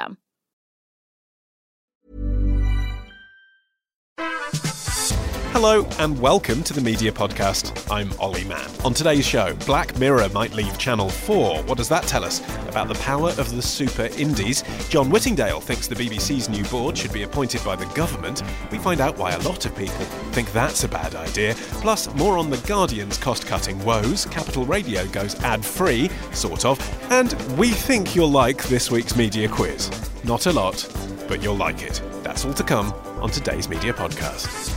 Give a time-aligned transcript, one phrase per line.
[0.00, 0.16] system.
[5.52, 7.86] Hello and welcome to the Media Podcast.
[7.90, 8.70] I'm Olly Mann.
[8.84, 11.64] On today's show, Black Mirror might leave Channel 4.
[11.64, 14.62] What does that tell us about the power of the super indies?
[14.88, 18.42] John Whittingdale thinks the BBC's new board should be appointed by the government.
[18.70, 21.54] We find out why a lot of people think that's a bad idea.
[21.82, 24.26] Plus, more on The Guardian's cost cutting woes.
[24.26, 26.78] Capital Radio goes ad free, sort of.
[27.10, 29.90] And we think you'll like this week's media quiz.
[30.22, 30.88] Not a lot,
[31.28, 32.00] but you'll like it.
[32.22, 34.69] That's all to come on today's Media Podcast.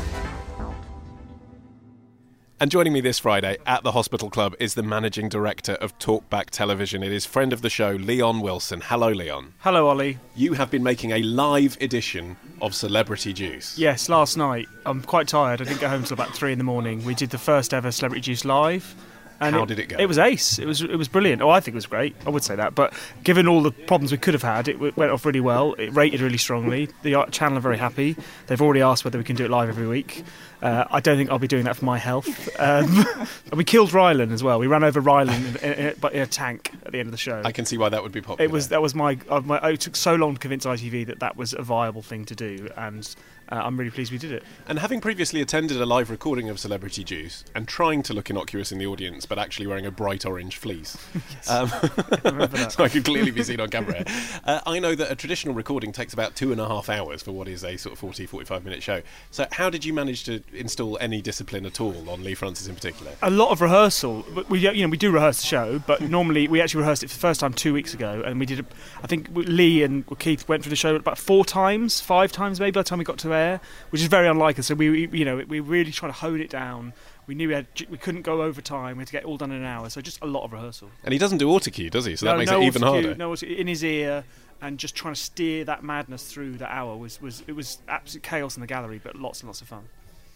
[2.60, 6.50] And joining me this Friday at the Hospital Club is the managing director of Talkback
[6.50, 7.04] Television.
[7.04, 8.80] It is friend of the show, Leon Wilson.
[8.82, 9.54] Hello, Leon.
[9.60, 10.18] Hello, Olly.
[10.36, 13.78] You have been making a live edition of Celebrity Juice.
[13.78, 14.68] Yes, last night.
[14.86, 15.62] I'm quite tired.
[15.62, 17.04] I didn't get home till about three in the morning.
[17.04, 18.96] We did the first ever Celebrity Juice live.
[19.40, 19.98] And How did it go?
[20.00, 20.58] It was ace.
[20.58, 21.42] It was it was brilliant.
[21.42, 22.16] Oh, I think it was great.
[22.26, 22.76] I would say that.
[22.76, 25.74] But given all the problems we could have had, it went off really well.
[25.74, 26.88] It rated really strongly.
[27.02, 28.16] The uh, channel are very happy.
[28.48, 30.24] They've already asked whether we can do it live every week.
[30.64, 32.50] Uh, I don't think I'll be doing that for my health.
[32.58, 33.06] Um,
[33.54, 34.60] we killed Rylan as well.
[34.60, 37.18] We ran over Rylan in, in, in, in a tank at the end of the
[37.18, 37.42] show.
[37.44, 38.46] I can see why that would be popular.
[38.46, 41.20] It was that was my, uh, my it took so long to convince ITV that
[41.20, 43.14] that was a viable thing to do, and
[43.52, 44.44] uh, I'm really pleased we did it.
[44.68, 48.72] And having previously attended a live recording of Celebrity Juice and trying to look innocuous
[48.72, 50.98] in the audience, but actually wearing a bright orange fleece,
[51.50, 51.68] um,
[52.70, 54.06] so I could clearly be seen on camera.
[54.46, 57.34] Uh, I know that a traditional recording takes about two and a half hours for
[57.34, 59.02] what is a sort of 40, 45 minute show.
[59.30, 62.76] So how did you manage to install any discipline at all on Leigh Francis in
[62.76, 63.14] particular?
[63.22, 64.26] A lot of rehearsal.
[64.50, 67.16] We you know we do rehearse the show, but normally we actually rehearsed it for
[67.16, 68.60] the first time two weeks ago, and we did.
[68.60, 68.66] A,
[69.04, 72.72] I think Lee and Keith went through the show about four times, five times maybe
[72.72, 74.68] by the time we got to air, which is very unlike us.
[74.68, 76.94] So we you know we really trying to hone it down.
[77.26, 78.98] We knew we, had, we couldn't go over time.
[78.98, 79.90] We had to get it all done in an hour.
[79.90, 80.90] So just a lot of rehearsal.
[81.06, 82.18] And he doesn't do autocue, does he?
[82.18, 83.16] So that makes no it even harder.
[83.16, 84.26] No, in his ear,
[84.64, 88.24] and just trying to steer that madness through the hour was, was it was absolute
[88.24, 89.84] chaos in the gallery, but lots and lots of fun.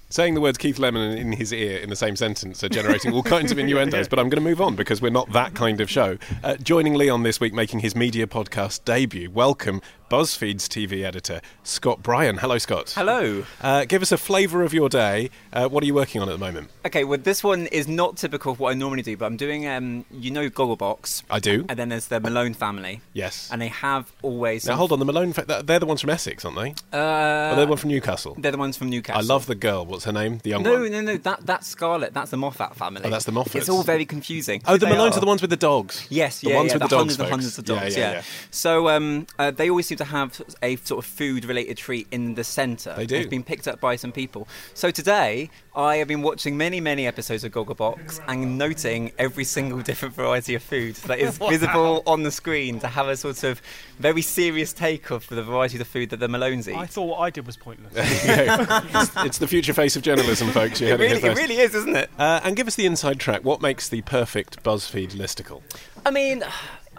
[0.09, 3.23] Saying the words Keith Lemon in his ear in the same sentence are generating all
[3.23, 5.89] kinds of innuendos, but I'm going to move on because we're not that kind of
[5.89, 6.17] show.
[6.45, 12.01] Uh, joining Leon this week, making his media podcast debut, welcome BuzzFeed's TV editor, Scott
[12.01, 12.37] Bryan.
[12.37, 12.91] Hello, Scott.
[12.91, 13.43] Hello.
[13.61, 15.29] Uh, give us a flavour of your day.
[15.51, 16.69] Uh, what are you working on at the moment?
[16.85, 19.67] Okay, well, this one is not typical of what I normally do, but I'm doing,
[19.67, 21.23] um, you know, Gogglebox.
[21.29, 21.65] I do.
[21.67, 23.01] And then there's the Malone family.
[23.11, 23.49] Yes.
[23.51, 24.65] And they have always.
[24.65, 26.69] Now, hold on, the Malone, fa- they're the ones from Essex, aren't they?
[26.97, 28.37] Uh, or they're the one from Newcastle?
[28.39, 29.21] They're the ones from Newcastle.
[29.21, 29.85] I love the girl.
[29.85, 30.37] What's her name?
[30.41, 30.83] The young no, one?
[30.83, 31.17] No, no, no.
[31.17, 32.13] That, that's Scarlett.
[32.13, 33.01] That's the Moffat family.
[33.03, 33.55] Oh, that's the Moffats.
[33.55, 34.61] It's all very confusing.
[34.65, 35.17] Oh, the They Malones are.
[35.17, 36.07] are the ones with the dogs.
[36.09, 36.99] Yes, the yeah, ones yeah, with the, the, dogs.
[37.01, 37.97] hundreds and hundreds of dogs.
[37.97, 38.23] Yeah, Yeah, yeah, yeah.
[38.51, 42.43] So um, uh, they always seem to have a sort of food-related treat in the
[42.43, 42.93] centre.
[42.95, 43.15] They do.
[43.15, 44.47] It's been picked up by some people.
[44.73, 49.79] So today, I have been watching many, many episodes of Gogglebox and noting every single
[49.83, 53.61] different variety of food that is visible on the screen to have a sort of
[53.99, 56.75] very serious take of the variety of the food that the Malones eat.
[56.75, 57.93] I thought what I did was pointless.
[57.95, 60.81] it's, it's the future face of journalism, folks.
[60.81, 62.09] You it heard it really, it really is, isn't it?
[62.17, 63.43] Uh, and give us the inside track.
[63.43, 65.61] What makes the perfect BuzzFeed listicle?
[66.05, 66.43] I mean,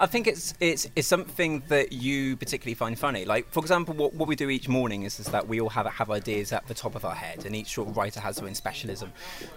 [0.01, 3.25] I think it's it's it's something that you particularly find funny.
[3.25, 5.87] Like, for example, what, what we do each morning is, is that we all have
[5.87, 8.47] have ideas at the top of our head, and each sort of writer has their
[8.47, 9.13] own specialism,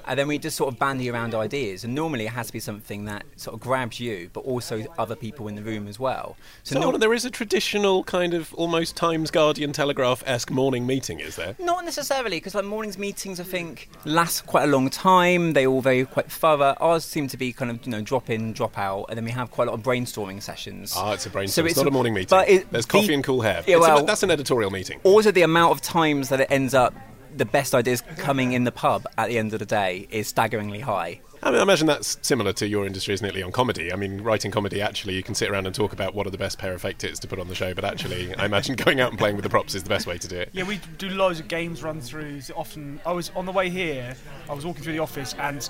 [0.08, 1.84] and then we just sort of bandy around ideas.
[1.84, 5.16] And normally, it has to be something that sort of grabs you, but also other
[5.16, 6.36] people in the room as well.
[6.64, 11.20] So, no- there is a traditional kind of almost Times Guardian Telegraph esque morning meeting,
[11.20, 11.56] is there?
[11.60, 15.54] Not necessarily, because like mornings meetings, I think last quite a long time.
[15.54, 16.76] They all very quite thorough.
[16.80, 19.32] Ours seem to be kind of you know drop in, drop out, and then we
[19.32, 20.94] have quite a lot of brainstorming brainstorming sessions.
[20.96, 21.66] Ah, it's a brainstorm.
[21.68, 22.28] So it's, not a morning meeting.
[22.30, 23.64] but it- There's the- coffee and cool hair.
[23.68, 25.00] Yeah, It's a- well- that's an editorial meeting.
[25.04, 26.94] also the amount of times that it ends up
[27.36, 30.82] the best ideas coming in the pub at the end of the day is staggeringly
[30.82, 31.22] high.
[31.44, 33.92] I, mean, I imagine that's similar to your industry, isn't it, Lee, on comedy?
[33.92, 36.38] I mean, writing comedy, actually, you can sit around and talk about what are the
[36.38, 39.00] best pair of fake tits to put on the show, but actually, I imagine going
[39.00, 40.50] out and playing with the props is the best way to do it.
[40.52, 42.52] Yeah, we do loads of games run throughs.
[42.56, 44.14] Often, I was on the way here.
[44.50, 45.68] I was walking through the office, and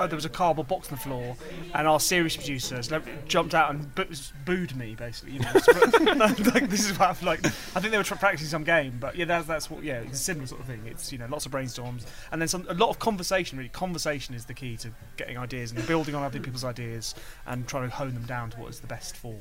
[0.00, 1.36] uh, there was a cardboard box on the floor,
[1.74, 2.90] and our series producers
[3.28, 4.06] jumped out and bo-
[4.46, 5.34] booed me, basically.
[5.34, 5.52] You know,
[6.16, 7.44] like, this is what I'm like.
[7.44, 9.84] I think they were tra- practicing some game, but yeah, that's that's what.
[9.84, 10.82] Yeah, it's a similar sort of thing.
[10.86, 13.58] It's you know, lots of brainstorms, and then some a lot of conversation.
[13.58, 17.14] Really, conversation is the key to getting ideas and building on other people's ideas
[17.46, 19.40] and trying to hone them down to what is the best form.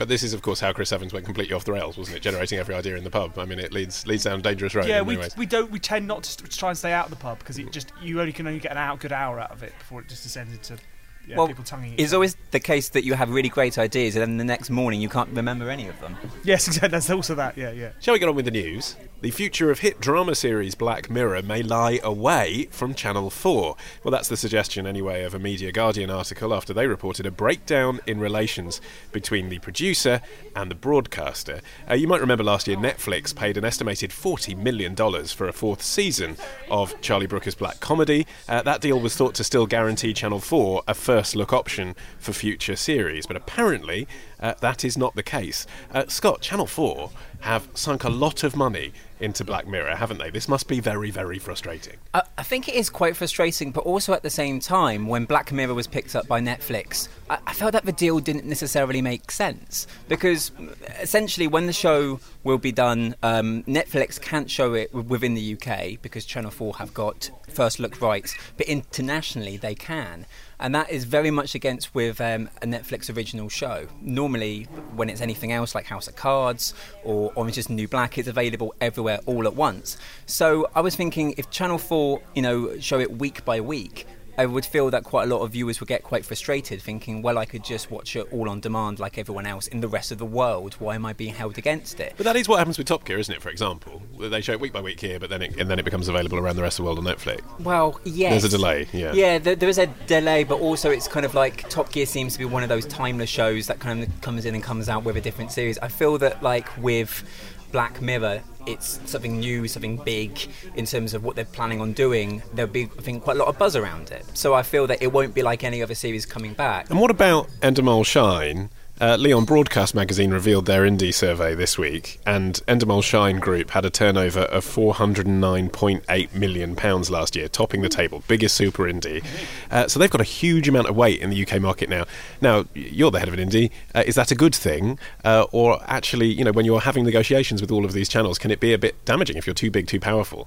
[0.00, 2.20] But this is, of course, how Chris Evans went completely off the rails, wasn't it?
[2.22, 3.38] Generating every idea in the pub.
[3.38, 5.36] I mean, it leads leads down dangerous road Yeah, we, ways.
[5.36, 7.38] we don't we tend not to, st- to try and stay out of the pub
[7.38, 9.74] because it just you only can only get an out good hour out of it
[9.78, 10.82] before it just descends into
[11.26, 11.94] yeah, well, people tonguing.
[11.96, 15.00] it's always the case that you have really great ideas and then the next morning
[15.00, 16.16] you can't remember any of them.
[16.44, 16.88] yes, exactly.
[16.90, 17.56] There's also that.
[17.56, 17.90] Yeah, yeah.
[18.00, 18.96] Shall we get on with the news?
[19.22, 23.76] The future of hit drama series Black Mirror may lie away from Channel 4.
[24.02, 28.00] Well, that's the suggestion, anyway, of a Media Guardian article after they reported a breakdown
[28.06, 28.80] in relations
[29.12, 30.22] between the producer
[30.56, 31.60] and the broadcaster.
[31.88, 35.82] Uh, you might remember last year Netflix paid an estimated $40 million for a fourth
[35.82, 36.38] season
[36.70, 38.26] of Charlie Brooker's Black Comedy.
[38.48, 42.32] Uh, that deal was thought to still guarantee Channel 4 a first look option for
[42.32, 44.06] future series, but apparently
[44.40, 45.66] uh, that is not the case.
[45.92, 47.10] Uh, Scott, Channel 4
[47.40, 50.30] have sunk a lot of money into Black Mirror, haven't they?
[50.30, 51.96] This must be very, very frustrating.
[52.14, 55.52] I, I think it is quite frustrating, but also at the same time, when Black
[55.52, 59.30] Mirror was picked up by Netflix, I, I felt that the deal didn't necessarily make
[59.30, 60.52] sense because
[61.00, 66.00] essentially, when the show will be done, um, Netflix can't show it within the UK
[66.00, 70.26] because Channel 4 have got first look rights, but internationally they can.
[70.58, 73.88] And that is very much against with um, a Netflix original show.
[74.32, 76.74] When it's anything else like House of Cards
[77.04, 79.96] or Orange is New Black, it's available everywhere all at once.
[80.26, 84.06] So I was thinking if Channel 4, you know, show it week by week,
[84.40, 87.36] I would feel that quite a lot of viewers would get quite frustrated, thinking, well,
[87.36, 90.16] I could just watch it all on demand like everyone else in the rest of
[90.16, 90.72] the world.
[90.78, 92.14] Why am I being held against it?
[92.16, 94.00] But that is what happens with Top Gear, isn't it, for example?
[94.18, 96.38] They show it week by week here, but then it, and then it becomes available
[96.38, 97.42] around the rest of the world on Netflix.
[97.60, 98.30] Well, yes.
[98.30, 99.12] There's a delay, yeah.
[99.12, 102.32] Yeah, there, there is a delay, but also it's kind of like Top Gear seems
[102.32, 105.04] to be one of those timeless shows that kind of comes in and comes out
[105.04, 105.78] with a different series.
[105.80, 107.24] I feel that, like, with
[107.72, 110.38] Black Mirror, it's something new, something big
[110.74, 112.42] in terms of what they're planning on doing.
[112.54, 114.24] There'll be, I think, quite a lot of buzz around it.
[114.34, 116.90] So I feel that it won't be like any other series coming back.
[116.90, 118.70] And what about Endemol Shine?
[119.00, 123.86] Uh, Leon Broadcast Magazine revealed their indie survey this week, and Endemol Shine Group had
[123.86, 126.74] a turnover of £409.8 million
[127.08, 129.24] last year, topping the table, biggest super indie.
[129.70, 132.04] Uh, so they've got a huge amount of weight in the UK market now.
[132.42, 133.70] Now, you're the head of an indie.
[133.94, 134.98] Uh, is that a good thing?
[135.24, 138.50] Uh, or actually, you know, when you're having negotiations with all of these channels, can
[138.50, 140.46] it be a bit damaging if you're too big, too powerful?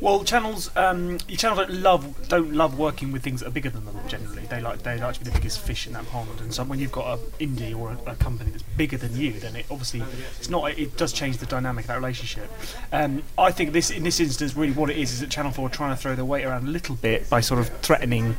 [0.00, 3.70] Well, channels, um, your channels don't love don't love working with things that are bigger
[3.70, 3.96] than them.
[4.08, 6.40] Generally, they like they like to be the biggest fish in that pond.
[6.40, 9.32] And so when you've got an indie or a, a company that's bigger than you,
[9.32, 10.02] then it obviously
[10.38, 10.78] it's not.
[10.78, 12.50] It does change the dynamic of that relationship.
[12.92, 15.68] Um, I think this in this instance, really, what it is is that Channel Four
[15.68, 18.36] are trying to throw their weight around a little bit by sort of threatening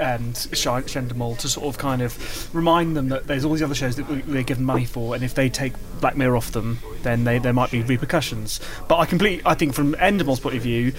[0.00, 3.96] Shine- Shendemol to sort of kind of remind them that there's all these other shows
[3.96, 7.38] that they're given money for, and if they take Black Mirror off them, then they,
[7.38, 8.60] there might be repercussions.
[8.88, 10.92] But I completely, I think from Endemol's point of view,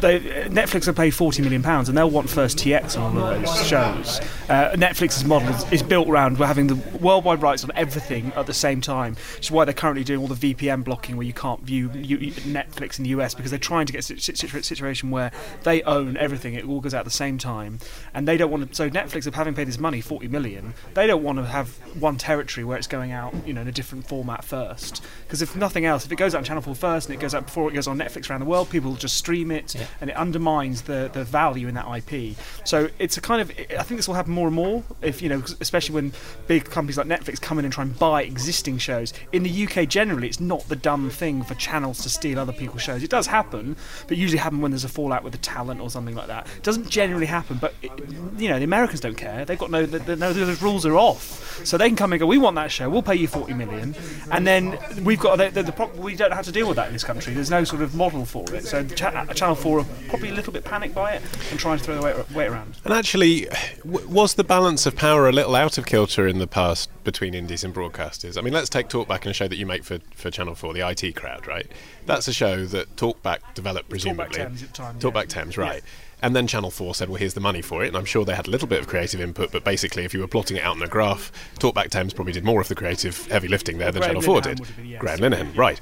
[0.00, 3.42] they, Netflix have paid forty million pounds, and they'll want first TX on all of
[3.42, 4.20] those shows.
[4.48, 8.46] Uh, Netflix's model is, is built around we're having the worldwide rights on everything at
[8.46, 11.32] the same time, which is why they're currently doing all the VPN blocking, where you
[11.32, 15.10] can't view Netflix in the US because they're trying to get a situ- situ- situation
[15.10, 15.30] where
[15.62, 17.78] they own everything; it all goes out at the same time,
[18.14, 18.74] and they don't want to.
[18.74, 21.68] So Netflix, of having paid this money, forty million, they don't want to have
[22.00, 25.02] one territory where it's going out, you know, in a different format first.
[25.24, 27.34] Because if nothing else, if it goes out on Channel Four first and it goes
[27.34, 29.86] out before it goes on Netflix around the world, people will just stream it, Yeah.
[30.00, 32.36] and it undermines the the value in that IP.
[32.64, 33.50] So it's a kind of.
[33.50, 34.82] I think this will happen more and more.
[35.02, 36.12] If you know, especially when
[36.46, 39.12] big companies like Netflix come in and try and buy existing shows.
[39.32, 42.82] In the UK, generally, it's not the dumb thing for channels to steal other people's
[42.82, 43.02] shows.
[43.02, 43.76] It does happen,
[44.08, 46.46] but usually happen when there's a fallout with the talent or something like that.
[46.56, 47.90] It doesn't generally happen, but it,
[48.38, 49.44] you know, the Americans don't care.
[49.44, 52.20] They've got no, the, the, no, those rules are off, so they can come and
[52.20, 52.26] go.
[52.26, 52.88] We want that show.
[52.88, 53.94] We'll pay you forty million,
[54.30, 56.02] and then we've got the, the, the problem.
[56.02, 57.34] We don't have to deal with that in this country.
[57.34, 58.64] There's no sort of model for it.
[58.64, 61.94] So cha- Four are probably a little bit panicked by it and trying to throw
[61.94, 62.76] the weight, weight around.
[62.84, 63.46] And actually,
[63.84, 67.34] w- was the balance of power a little out of kilter in the past between
[67.34, 68.36] indies and broadcasters?
[68.36, 70.72] I mean, let's take Talkback and a show that you make for, for Channel 4,
[70.74, 71.66] the IT crowd, right?
[72.06, 74.38] That's a show that Talkback developed, presumably.
[74.38, 75.08] Thames at the time, yeah.
[75.08, 75.82] Talkback Thames, right.
[76.22, 77.88] And then Channel 4 said, well, here's the money for it.
[77.88, 80.20] And I'm sure they had a little bit of creative input, but basically, if you
[80.20, 83.26] were plotting it out in a graph, Talkback Thames probably did more of the creative
[83.28, 84.76] heavy lifting there than Graham Channel 4 Linehan did.
[84.76, 85.00] been, yes.
[85.00, 85.80] Graham Linehan, right.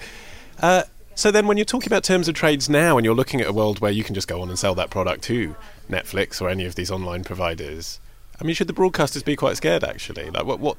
[0.61, 0.85] Uh,
[1.19, 3.53] so then, when you're talking about terms of trades now, and you're looking at a
[3.53, 5.57] world where you can just go on and sell that product to
[5.91, 7.99] Netflix or any of these online providers,
[8.41, 9.83] I mean, should the broadcasters be quite scared?
[9.83, 10.77] Actually, like, what what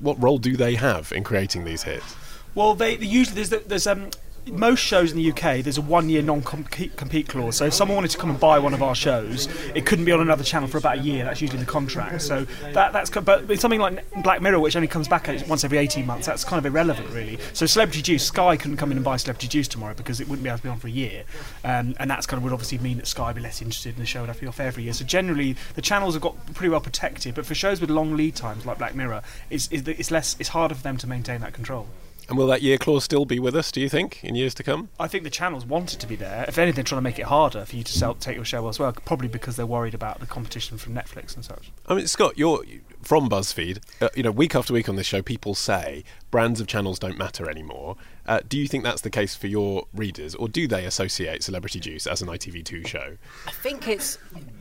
[0.00, 2.14] what role do they have in creating these hits?
[2.54, 4.10] Well, they, usually there's the- there's um
[4.50, 7.56] most shows in the UK there's a one year non compete clause.
[7.56, 10.12] So if someone wanted to come and buy one of our shows, it couldn't be
[10.12, 11.24] on another channel for about a year.
[11.24, 12.22] That's usually the contract.
[12.22, 15.78] So that that's but with something like Black Mirror, which only comes back once every
[15.78, 17.38] 18 months, that's kind of irrelevant really.
[17.52, 20.42] So Celebrity Juice, Sky couldn't come in and buy Celebrity Juice tomorrow because it wouldn't
[20.42, 21.24] be able to be on for a year,
[21.64, 24.00] um, and that's kind of would obviously mean that Sky would be less interested in
[24.00, 24.92] the show and have to be off every year.
[24.92, 27.34] So generally, the channels have got pretty well protected.
[27.34, 30.50] But for shows with long lead times like Black Mirror, it's, it's, it's less it's
[30.50, 31.86] harder for them to maintain that control.
[32.30, 33.72] And will that year clause still be with us?
[33.72, 34.88] Do you think in years to come?
[35.00, 36.44] I think the channels want it to be there.
[36.46, 38.92] If anything, trying to make it harder for you to sell, take your show elsewhere,
[38.92, 41.72] probably because they're worried about the competition from Netflix and such.
[41.88, 42.62] I mean, Scott, you're
[43.02, 43.80] from BuzzFeed.
[44.00, 47.18] Uh, you know, week after week on this show, people say brands of channels don't
[47.18, 47.96] matter anymore.
[48.30, 51.80] Uh, do you think that's the case for your readers, or do they associate Celebrity
[51.80, 53.16] Juice as an ITV2 show?
[53.48, 54.18] I think it's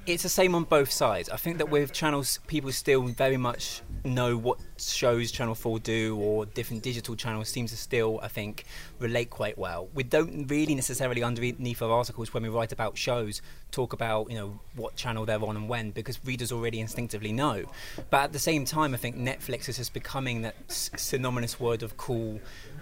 [0.07, 1.29] it's the same on both sides.
[1.29, 6.17] I think that with channels, people still very much know what shows Channel 4 do
[6.17, 8.63] or different digital channels seems to still, I think,
[8.99, 9.89] relate quite well.
[9.93, 13.41] We don't really necessarily underneath our articles when we write about shows
[13.71, 17.65] talk about you know what channel they're on and when because readers already instinctively know.
[18.09, 21.97] But at the same time, I think Netflix is just becoming that synonymous word of
[21.97, 22.39] cool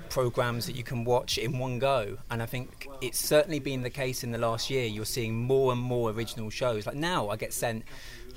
[0.10, 3.90] programs that you can watch in one go and i think it's certainly been the
[3.90, 7.36] case in the last year you're seeing more and more original shows like now i
[7.36, 7.84] get sent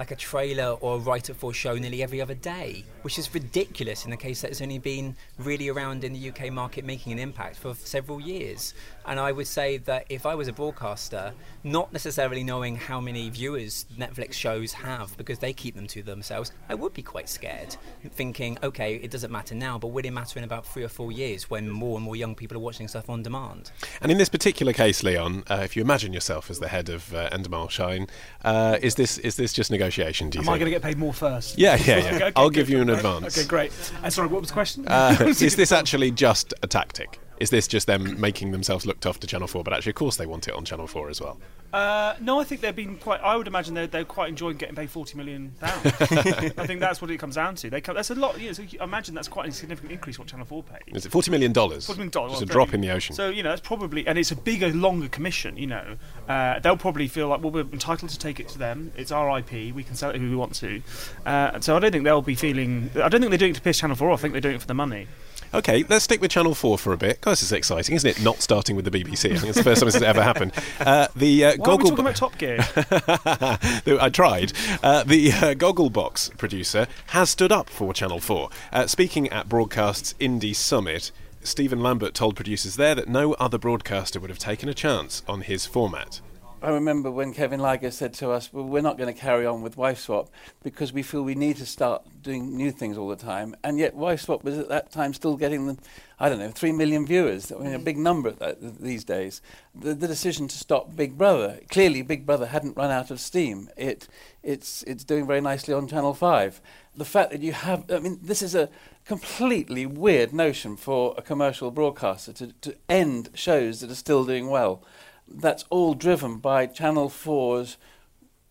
[0.00, 3.32] like a trailer or a write-up for a show nearly every other day which is
[3.34, 7.12] ridiculous in the case that it's only been really around in the uk market making
[7.12, 8.72] an impact for several years
[9.10, 13.28] and i would say that if i was a broadcaster not necessarily knowing how many
[13.28, 17.76] viewers netflix shows have because they keep them to themselves i would be quite scared
[18.12, 21.12] thinking okay it doesn't matter now but will it matter in about three or four
[21.12, 24.28] years when more and more young people are watching stuff on demand And in this
[24.28, 28.06] particular case, Leon, uh, if you imagine yourself as the head of uh, Endemol Shine,
[28.44, 30.30] uh, is this is this just negotiation?
[30.30, 30.54] Do you Am think?
[30.54, 31.58] I going to get paid more first?
[31.58, 32.06] Yeah, yeah, yeah.
[32.06, 33.36] Okay, okay, I'll good, give you an advance.
[33.36, 33.72] Okay, great.
[34.02, 34.86] Uh, sorry, what was the question?
[34.88, 37.18] Uh, is this actually just a tactic?
[37.40, 39.64] Is this just them making themselves look tough to Channel 4?
[39.64, 41.38] But actually, of course, they want it on Channel 4 as well.
[41.72, 43.20] Uh, no, I think they've been quite.
[43.20, 45.86] I would imagine they're, they're quite enjoying getting paid forty million pounds.
[46.00, 47.70] I think that's what it comes down to.
[47.70, 48.40] They come, that's a lot.
[48.40, 50.82] You know, so I imagine that's quite a significant increase what Channel Four pays.
[50.88, 51.52] Is it $40 million?
[51.52, 53.14] $40 million, Just well, a drop in the ocean.
[53.14, 55.56] So you know that's probably, and it's a bigger, longer commission.
[55.56, 55.96] You know,
[56.28, 58.90] uh, they'll probably feel like, well, we're entitled to take it to them.
[58.96, 59.72] It's our IP.
[59.72, 60.82] We can sell it who we want to.
[61.24, 62.90] Uh, so I don't think they'll be feeling.
[62.96, 64.18] I don't think they're doing it to piss Channel Four off.
[64.18, 65.06] I think they're doing it for the money.
[65.52, 67.20] Okay, let's stick with Channel 4 for a bit.
[67.20, 68.22] Guys, this is exciting, isn't it?
[68.22, 69.32] Not starting with the BBC.
[69.32, 70.52] I think it's the first time this has ever happened.
[70.78, 72.58] Uh, the uh, Why are we Goggle talking about Top Gear?
[74.00, 74.52] I tried.
[74.80, 78.48] Uh, the uh, Gogglebox producer has stood up for Channel 4.
[78.72, 81.10] Uh, speaking at Broadcast's Indie Summit,
[81.42, 85.40] Stephen Lambert told producers there that no other broadcaster would have taken a chance on
[85.40, 86.20] his format.
[86.62, 89.62] I remember when Kevin Lygo said to us, well, we're not going to carry on
[89.62, 90.28] with Wife Swap
[90.62, 93.56] because we feel we need to start doing new things all the time.
[93.64, 95.78] And yet Wife Swap was at that time still getting, them,
[96.18, 97.50] I don't know, 3 million viewers.
[97.50, 99.40] I mean, a big number these days.
[99.74, 103.70] The, the decision to stop Big Brother, clearly Big Brother hadn't run out of steam.
[103.78, 104.06] It,
[104.42, 106.60] it's, it's doing very nicely on Channel 5.
[106.94, 108.68] The fact that you have, I mean, this is a
[109.06, 114.50] completely weird notion for a commercial broadcaster to, to end shows that are still doing
[114.50, 114.84] well
[115.30, 117.76] that's all driven by Channel 4's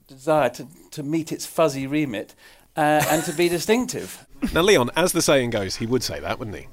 [0.07, 2.33] desire to, to meet its fuzzy remit
[2.75, 4.25] uh, and to be distinctive.
[4.53, 6.67] Now, Leon, as the saying goes, he would say that, wouldn't he?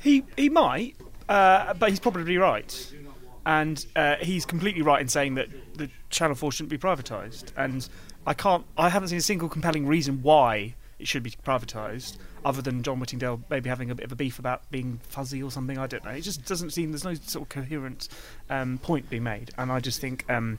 [0.00, 0.94] He he might,
[1.28, 2.94] uh, but he's probably right,
[3.44, 7.46] and uh, he's completely right in saying that the Channel Four shouldn't be privatised.
[7.56, 7.88] And
[8.26, 12.62] I can't, I haven't seen a single compelling reason why it should be privatised, other
[12.62, 15.78] than John Whittingdale maybe having a bit of a beef about being fuzzy or something.
[15.78, 16.10] I don't know.
[16.10, 18.08] It just doesn't seem there's no sort of coherent
[18.50, 20.58] um, point being made, and I just think um,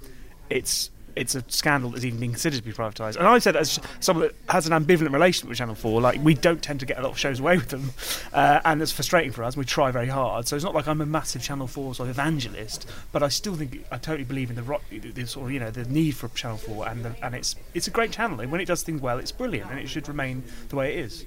[0.50, 0.92] it's.
[1.16, 3.18] It's a scandal that's even being considered to be privatised.
[3.18, 6.36] And I said as someone that has an ambivalent relationship with Channel 4, like, we
[6.36, 7.92] don't tend to get a lot of shows away with them.
[8.32, 9.58] Uh, and it's frustrating for us.
[9.58, 10.48] We try very hard.
[10.48, 13.56] So it's not like I'm a massive Channel 4 sort of evangelist, but I still
[13.56, 16.30] think, I totally believe in the, ro- the, the sort you know, the need for
[16.30, 16.88] Channel 4.
[16.88, 18.40] And, the, and it's, it's a great channel.
[18.40, 19.72] And when it does things well, it's brilliant.
[19.72, 21.26] And it should remain the way it is.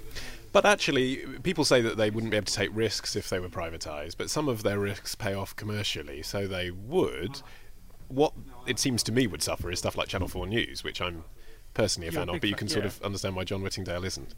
[0.53, 3.49] But actually, people say that they wouldn't be able to take risks if they were
[3.49, 7.41] privatised, but some of their risks pay off commercially, so they would.
[8.09, 8.35] What
[8.67, 11.25] it seems to me would suffer is stuff like Channel 4 News, which I'm
[11.73, 12.89] personally a You're fan a of, but you fan, can sort yeah.
[12.89, 14.35] of understand why John Whittingdale isn't.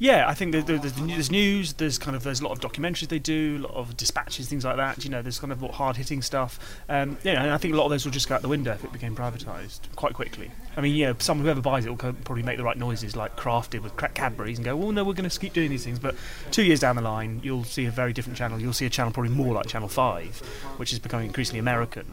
[0.00, 1.74] Yeah, I think there's, there's, there's news.
[1.74, 4.64] There's kind of there's a lot of documentaries they do, a lot of dispatches, things
[4.64, 5.04] like that.
[5.04, 6.58] You know, there's kind of more hard hitting stuff.
[6.88, 8.72] Um, yeah, and I think a lot of those will just go out the window
[8.72, 10.50] if it became privatised quite quickly.
[10.74, 13.36] I mean, you know, someone whoever buys it will probably make the right noises, like
[13.36, 15.98] Kraft did with Cadbury's, and go, "Well, no, we're going to keep doing these things."
[15.98, 16.14] But
[16.50, 18.58] two years down the line, you'll see a very different channel.
[18.58, 20.38] You'll see a channel probably more like Channel Five,
[20.78, 22.06] which is becoming increasingly American.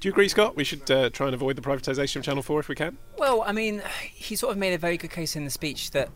[0.00, 0.56] Do you agree, Scott?
[0.56, 2.98] We should uh, try and avoid the privatisation of Channel 4 if we can?
[3.18, 3.82] Well, I mean,
[4.14, 6.08] he sort of made a very good case in the speech that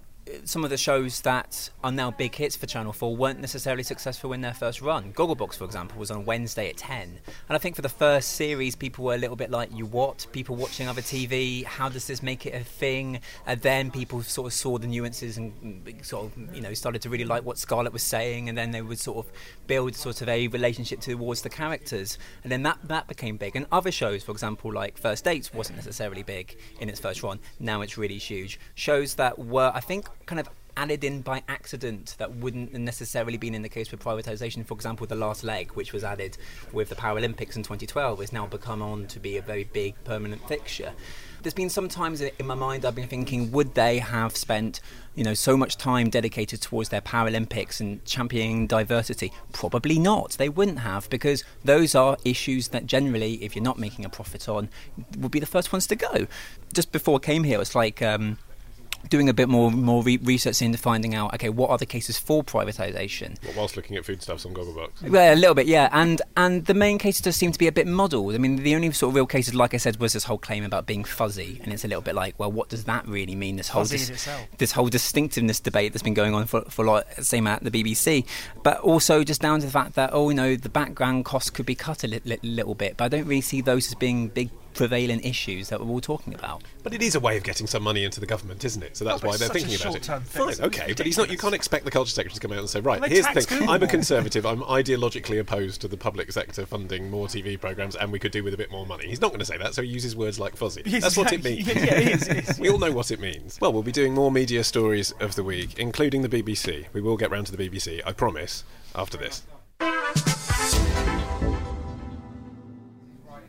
[0.44, 4.32] some of the shows that are now big hits for Channel 4 weren't necessarily successful
[4.32, 5.12] in their first run.
[5.12, 7.02] Gogglebox, for example, was on Wednesday at 10.
[7.02, 10.26] And I think for the first series, people were a little bit like, you what?
[10.32, 13.20] People watching other TV, how does this make it a thing?
[13.46, 15.52] And then people sort of saw the nuances and
[15.84, 18.48] mm, sort of, you know, started to really like what Scarlett was saying.
[18.48, 19.32] And then they would sort of
[19.66, 22.18] build sort of a relationship towards the characters.
[22.44, 23.56] And then that, that became big.
[23.56, 27.40] And other shows, for example, like First Dates, wasn't necessarily big in its first run.
[27.58, 28.60] Now it's really huge.
[28.74, 33.54] Shows that were, I think, kind of added in by accident that wouldn't necessarily been
[33.54, 34.66] in the case with privatisation.
[34.66, 36.38] For example, the last leg, which was added
[36.72, 40.46] with the Paralympics in 2012, has now become on to be a very big permanent
[40.48, 40.92] fixture.
[41.42, 44.80] There's been some times in my mind I've been thinking, would they have spent,
[45.16, 49.32] you know, so much time dedicated towards their Paralympics and championing diversity?
[49.52, 50.32] Probably not.
[50.32, 54.48] They wouldn't have because those are issues that generally, if you're not making a profit
[54.48, 54.68] on,
[55.18, 56.28] would be the first ones to go.
[56.72, 58.00] Just before I came here, it's like.
[58.00, 58.38] Um,
[59.08, 62.18] doing a bit more more re- research into finding out okay what are the cases
[62.18, 65.08] for privatisation well, whilst looking at foodstuffs on Gogglebox.
[65.08, 67.72] Well a little bit yeah and and the main cases does seem to be a
[67.72, 68.34] bit muddled.
[68.34, 70.64] I mean the only sort of real cases like I said was this whole claim
[70.64, 73.56] about being fuzzy and it's a little bit like well what does that really mean
[73.56, 74.28] this whole dis-
[74.58, 77.70] this whole distinctiveness debate that's been going on for for a lot same at the
[77.70, 78.24] BBC
[78.62, 81.66] but also just down to the fact that oh you know the background costs could
[81.66, 84.28] be cut a li- li- little bit but I don't really see those as being
[84.28, 86.62] big prevalent issues that we're all talking about.
[86.82, 88.96] But it is a way of getting some money into the government, isn't it?
[88.96, 90.04] So that's oh, why they're thinking about it.
[90.04, 91.30] Fine, okay, but he's not.
[91.30, 93.40] You can't expect the culture secretary to come out and say, right, well, here's the
[93.40, 93.58] thing.
[93.58, 93.74] Google.
[93.74, 94.46] I'm a conservative.
[94.46, 98.42] I'm ideologically opposed to the public sector funding more TV programs, and we could do
[98.44, 99.06] with a bit more money.
[99.08, 100.82] He's not going to say that, so he uses words like fuzzy.
[100.84, 101.66] Yes, that's what it means.
[101.66, 102.58] Yeah, yeah, it is, it is.
[102.60, 103.60] we all know what it means.
[103.60, 106.86] Well, we'll be doing more media stories of the week, including the BBC.
[106.92, 108.64] We will get round to the BBC, I promise.
[108.94, 109.42] After this.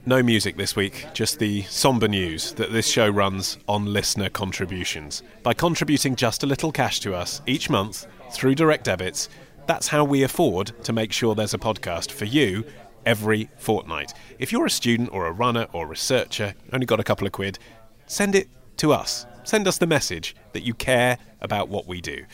[0.06, 5.24] No music this week, just the somber news that this show runs on listener contributions.
[5.44, 9.30] By contributing just a little cash to us each month through direct debits,
[9.66, 12.66] that's how we afford to make sure there's a podcast for you
[13.06, 14.14] every fortnight.
[14.40, 17.58] If you're a student or a runner or researcher, only got a couple of quid,
[18.06, 19.26] send it to us.
[19.46, 22.26] Send us the message that you care about what we do.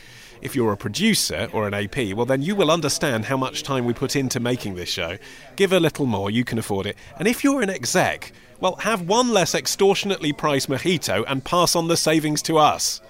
[0.41, 3.85] If you're a producer or an AP, well, then you will understand how much time
[3.85, 5.17] we put into making this show.
[5.55, 6.95] Give a little more, you can afford it.
[7.17, 11.87] And if you're an exec, well, have one less extortionately priced mojito and pass on
[11.87, 13.01] the savings to us.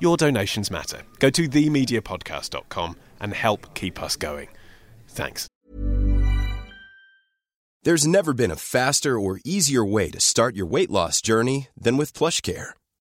[0.00, 1.02] Your donations matter.
[1.18, 4.48] Go to themediapodcast.com and help keep us going.
[5.08, 5.48] Thanks.
[7.82, 11.96] There's never been a faster or easier way to start your weight loss journey than
[11.96, 12.72] with PlushCare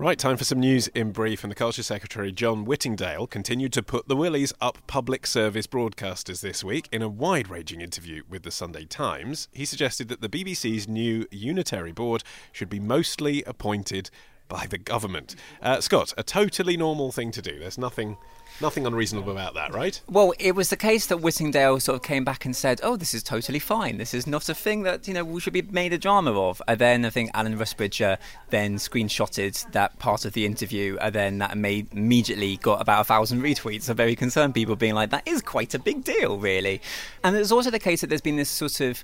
[0.00, 1.44] Right, time for some news in brief.
[1.44, 6.40] And the Culture Secretary, John Whittingdale, continued to put the willies up public service broadcasters
[6.40, 6.88] this week.
[6.90, 11.26] In a wide ranging interview with the Sunday Times, he suggested that the BBC's new
[11.30, 14.08] unitary board should be mostly appointed
[14.48, 15.36] by the government.
[15.60, 17.58] Uh, Scott, a totally normal thing to do.
[17.58, 18.16] There's nothing
[18.60, 20.00] Nothing unreasonable about that, right?
[20.08, 23.14] Well, it was the case that Whittingdale sort of came back and said, "Oh, this
[23.14, 23.96] is totally fine.
[23.96, 26.60] This is not a thing that you know we should be made a drama of."
[26.68, 28.18] And then I think Alan Rusbridger
[28.50, 33.04] then screenshotted that part of the interview, and then that made immediately got about a
[33.04, 36.82] thousand retweets of very concerned people being like, "That is quite a big deal, really."
[37.24, 39.02] And it's also the case that there's been this sort of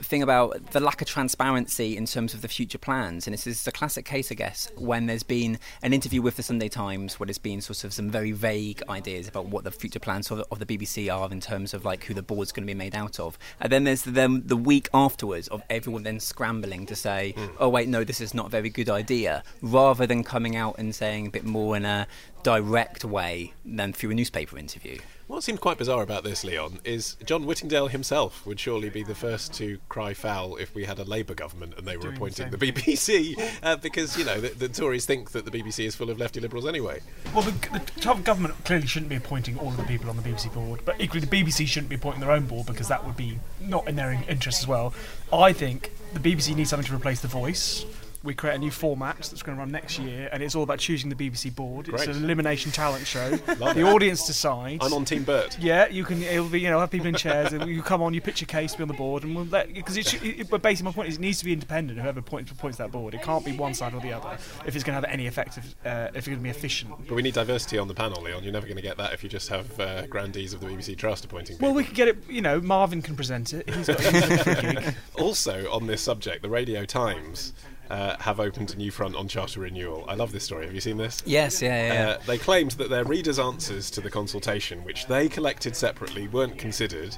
[0.00, 3.26] thing about the lack of transparency in terms of the future plans.
[3.26, 6.42] And this is a classic case, I guess, when there's been an interview with the
[6.42, 9.98] Sunday Times where there's been sort of some very vague ideas about what the future
[9.98, 12.72] plans of, of the BBC are in terms of like who the board's going to
[12.72, 13.38] be made out of.
[13.60, 17.50] And then there's the, the week afterwards of everyone then scrambling to say, mm.
[17.58, 20.94] oh, wait, no, this is not a very good idea, rather than coming out and
[20.94, 22.06] saying a bit more in a
[22.42, 24.98] direct way than through a newspaper interview.
[25.28, 29.14] What seemed quite bizarre about this, Leon, is John Whittingdale himself would surely be the
[29.14, 32.50] first to cry foul if we had a Labour government and they were Doing appointing
[32.50, 35.94] the, the BBC, uh, because you know the, the, Tories think that the BBC is
[35.94, 37.02] full of lefty liberals anyway.
[37.34, 40.52] Well, the, the government clearly shouldn't be appointing all of the people on the BBC
[40.54, 43.38] board, but equally the BBC shouldn't be appointing their own board because that would be
[43.60, 44.94] not in their interest as well.
[45.30, 47.84] I think the BBC needs something to replace The Voice
[48.28, 50.78] we create a new format that's going to run next year, and it's all about
[50.78, 51.86] choosing the BBC board.
[51.86, 52.06] Great.
[52.06, 53.30] It's an elimination talent show.
[53.36, 54.84] the audience decides.
[54.84, 55.58] I'm on Team Bert.
[55.58, 56.22] Yeah, you can.
[56.22, 58.46] It'll be you know have people in chairs, and you come on, you pitch a
[58.46, 60.12] case, be on the board, and we'll let because it's.
[60.12, 61.98] It, but basically, my point is, it needs to be independent.
[61.98, 64.36] Whoever points points that board, it can't be one side or the other.
[64.66, 66.92] If it's going to have any effect, if, uh, if it's going to be efficient.
[67.08, 68.44] But we need diversity on the panel, Leon.
[68.44, 70.98] You're never going to get that if you just have uh, grandees of the BBC
[70.98, 71.56] Trust appointing.
[71.56, 71.68] People.
[71.68, 72.18] Well, we could get it.
[72.28, 73.70] You know, Marvin can present it.
[73.70, 74.94] He's got.
[75.18, 77.54] also, on this subject, the Radio Times
[77.90, 80.04] uh, have opened a new front on charter renewal.
[80.08, 80.66] I love this story.
[80.66, 81.22] Have you seen this?
[81.24, 82.08] Yes, yeah, yeah.
[82.08, 86.58] Uh, they claimed that their readers' answers to the consultation, which they collected separately, weren't
[86.58, 87.16] considered.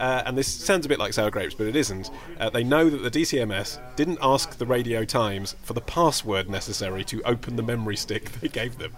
[0.00, 2.10] Uh, and this sounds a bit like sour grapes, but it isn't.
[2.40, 7.04] Uh, they know that the DCMS didn't ask the Radio Times for the password necessary
[7.04, 8.96] to open the memory stick they gave them.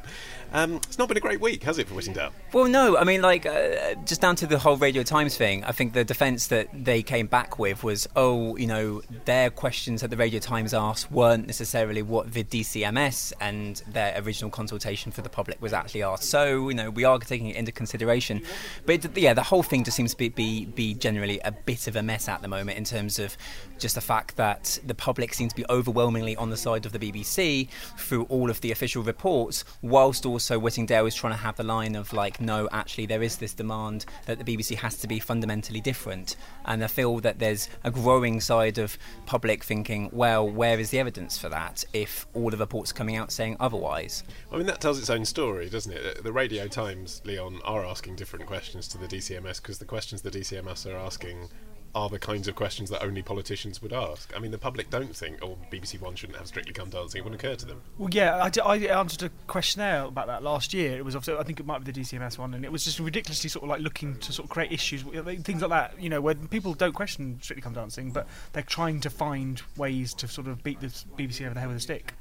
[0.55, 2.31] Um, it's not been a great week, has it, for Whittingdale?
[2.53, 2.97] Well, no.
[2.97, 6.05] I mean, like, uh, just down to the whole Radio Times thing, I think the
[6.05, 10.39] defence that they came back with was, oh, you know, their questions that the Radio
[10.39, 15.73] Times asked weren't necessarily what the DCMS and their original consultation for the public was
[15.73, 16.31] actually asked.
[16.31, 18.41] So, you know, we are taking it into consideration.
[18.87, 21.89] But it, yeah, the whole thing just seems to be, be, be generally a bit
[21.89, 23.37] of a mess at the moment in terms of
[23.79, 26.99] just the fact that the public seems to be overwhelmingly on the side of the
[26.99, 31.63] BBC through all of the official reports, whilst also Whittingdale is trying to have the
[31.63, 35.19] line of like, no, actually there is this demand that the BBC has to be
[35.19, 40.79] fundamentally different, and I feel that there's a growing side of public thinking, well, where
[40.79, 41.85] is the evidence for that?
[41.93, 45.25] If all the reports are coming out saying otherwise, I mean that tells its own
[45.25, 46.23] story, doesn't it?
[46.23, 50.31] The Radio Times, Leon, are asking different questions to the DCMS because the questions the
[50.31, 51.49] DCMS are asking
[51.95, 54.33] are the kinds of questions that only politicians would ask.
[54.37, 57.21] I mean, the public don't think, oh, BBC One shouldn't have Strictly Come Dancing.
[57.21, 57.83] It wouldn't occur to them.
[57.99, 60.97] Well, yeah, I, d- I answered a questionnaire about that last year.
[60.97, 63.49] It was, I think it might be the DCMS one, and it was just ridiculously
[63.49, 65.03] sort of like looking to sort of create issues,
[65.43, 66.01] things like that.
[66.01, 70.15] You know, where people don't question Strictly Come Dancing, but they're trying to find ways
[70.15, 72.13] to sort of beat the BBC over the head with a stick,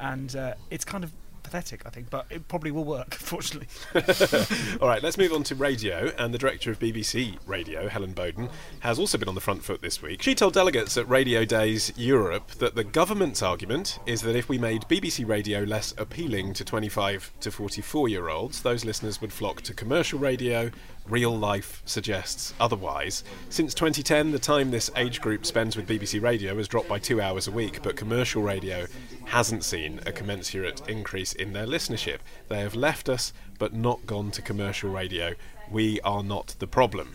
[0.00, 1.12] and uh, it's kind of
[1.48, 3.68] pathetic, I think, but it probably will work, fortunately.
[4.82, 6.12] All right, let's move on to radio.
[6.18, 9.80] And the director of BBC Radio, Helen Boaden, has also been on the front foot
[9.80, 10.22] this week.
[10.22, 14.58] She told delegates at Radio Days Europe that the government's argument is that if we
[14.58, 19.62] made BBC radio less appealing to 25 to 44 year olds, those listeners would flock
[19.62, 20.70] to commercial radio
[21.08, 23.24] real life suggests otherwise.
[23.48, 27.20] Since 2010, the time this age group spends with BBC Radio has dropped by two
[27.20, 28.86] hours a week, but commercial radio
[29.28, 32.18] hasn't seen a commensurate increase in their listenership.
[32.48, 35.34] They have left us, but not gone to commercial radio.
[35.70, 37.14] We are not the problem.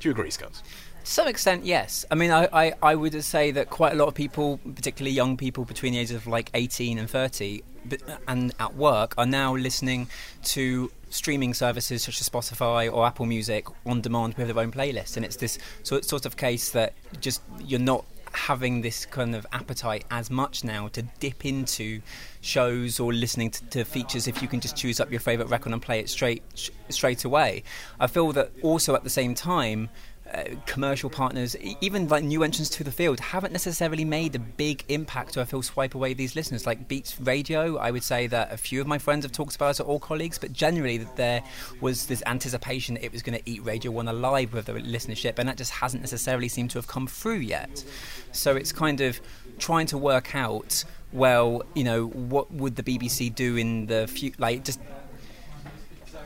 [0.00, 0.62] Do you agree, Scott?
[1.04, 2.04] To some extent, yes.
[2.10, 5.36] I mean, I, I, I would say that quite a lot of people, particularly young
[5.36, 7.62] people between the ages of like 18 and 30,
[8.26, 10.08] and at work, are now listening
[10.42, 15.16] to streaming services such as Spotify or Apple Music on demand with their own playlists.
[15.16, 18.04] And it's this sort of case that just you're not
[18.36, 22.00] having this kind of appetite as much now to dip into
[22.40, 25.72] shows or listening to, to, features if you can just choose up your favorite record
[25.72, 26.42] and play it straight
[26.88, 27.62] straight away.
[27.98, 29.88] I feel that also at the same time
[30.32, 34.84] uh, commercial partners, even like new entrants to the field, haven't necessarily made a big
[34.88, 36.66] impact or I feel swipe away these listeners.
[36.66, 39.78] Like Beats Radio, I would say that a few of my friends have talked about
[39.78, 41.42] it, all colleagues, but generally that there
[41.80, 45.38] was this anticipation that it was going to eat Radio 1 alive with the listenership,
[45.38, 47.84] and that just hasn't necessarily seemed to have come through yet.
[48.32, 49.20] So it's kind of
[49.58, 54.36] trying to work out, well, you know, what would the BBC do in the future,
[54.38, 54.80] like just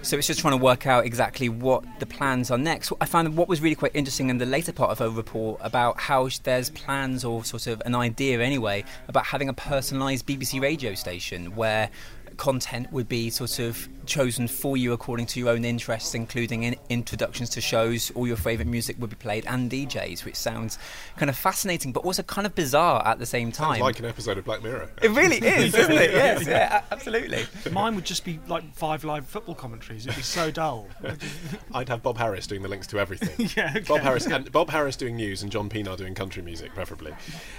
[0.03, 2.93] so it's just trying to work out exactly what the plans are next.
[3.01, 6.01] I found what was really quite interesting in the later part of her report about
[6.01, 10.95] how there's plans or sort of an idea anyway about having a personalised BBC radio
[10.95, 11.91] station where
[12.40, 16.74] content would be sort of chosen for you according to your own interests, including in
[16.88, 18.11] introductions to shows.
[18.12, 20.79] All your favourite music would be played and DJs, which sounds
[21.18, 23.74] kind of fascinating, but also kind of bizarre at the same time.
[23.74, 24.90] Sounds like an episode of Black Mirror.
[25.03, 26.11] It really is, isn't it?
[26.20, 27.44] Yes, yeah, absolutely.
[27.70, 30.07] Mine would just be like five live football commentaries.
[30.07, 30.88] It'd be so dull.
[31.74, 33.48] I'd have Bob Harris doing the links to everything.
[33.57, 33.81] yeah, okay.
[33.81, 37.12] Bob Harris and Bob Harris doing news and John Pienaar doing country music, preferably.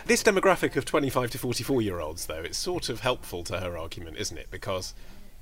[0.05, 3.77] This demographic of 25 to 44 year olds, though, it's sort of helpful to her
[3.77, 4.47] argument, isn't it?
[4.51, 4.70] Because